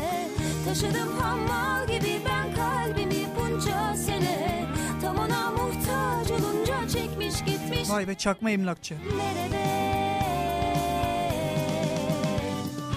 taşıdım 0.64 1.18
hamma 1.20 1.84
gibi 1.84 2.20
ben 2.28 2.54
kalbimi 2.54 3.26
bunca 3.40 3.96
sene 3.96 4.64
Tam 5.02 5.18
ona 5.18 5.50
muhtaç 5.50 6.30
olunca 6.30 6.88
çekmiş 6.88 7.44
gitmiş 7.44 7.90
Vay 7.90 8.08
be 8.08 8.14
çakma 8.14 8.50
emlakçı. 8.50 8.94
Nerede 8.94 9.58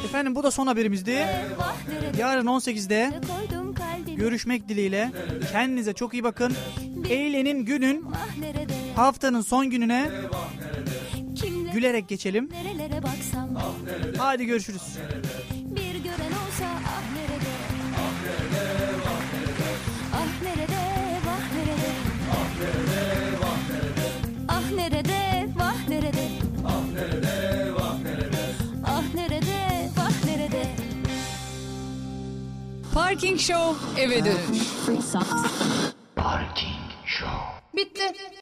Efendim 0.05 0.35
bu 0.35 0.43
da 0.43 0.51
son 0.51 0.67
haberimizdi. 0.67 1.27
Yarın 2.19 2.45
18'de 2.45 3.11
koydum 3.27 3.73
kalbimi 3.73 4.15
görüşmek 4.15 4.69
dileğiyle. 4.69 5.11
Kendinize 5.51 5.93
çok 5.93 6.13
iyi 6.13 6.23
bakın. 6.23 6.53
Eğlenin 7.09 7.65
günün 7.65 8.05
haftanın 8.95 9.41
son 9.41 9.69
gününe 9.69 10.09
Kimle 11.41 11.71
gülerek 11.71 12.09
geçelim. 12.09 12.49
nerelere 12.51 13.03
baksam. 13.03 13.49
Hadi 14.17 14.45
görüşürüz. 14.45 14.81
Bir 15.65 15.95
gören 16.03 16.31
olsa 16.31 16.65
ah 16.87 17.03
nerede? 17.15 17.51
Ah 20.13 20.43
nerede 20.43 20.73
vah 21.25 21.55
nerede? 21.55 21.91
Ah 24.49 24.71
nerede 24.75 25.53
vah 25.57 25.87
nerede? 25.89 26.27
Ah 28.85 29.03
nerede 29.15 29.89
vah 29.97 30.25
nerede? 30.25 30.67
Parking 32.93 33.39
Show 33.39 34.01
eve 34.01 34.25
dönüş. 34.25 34.61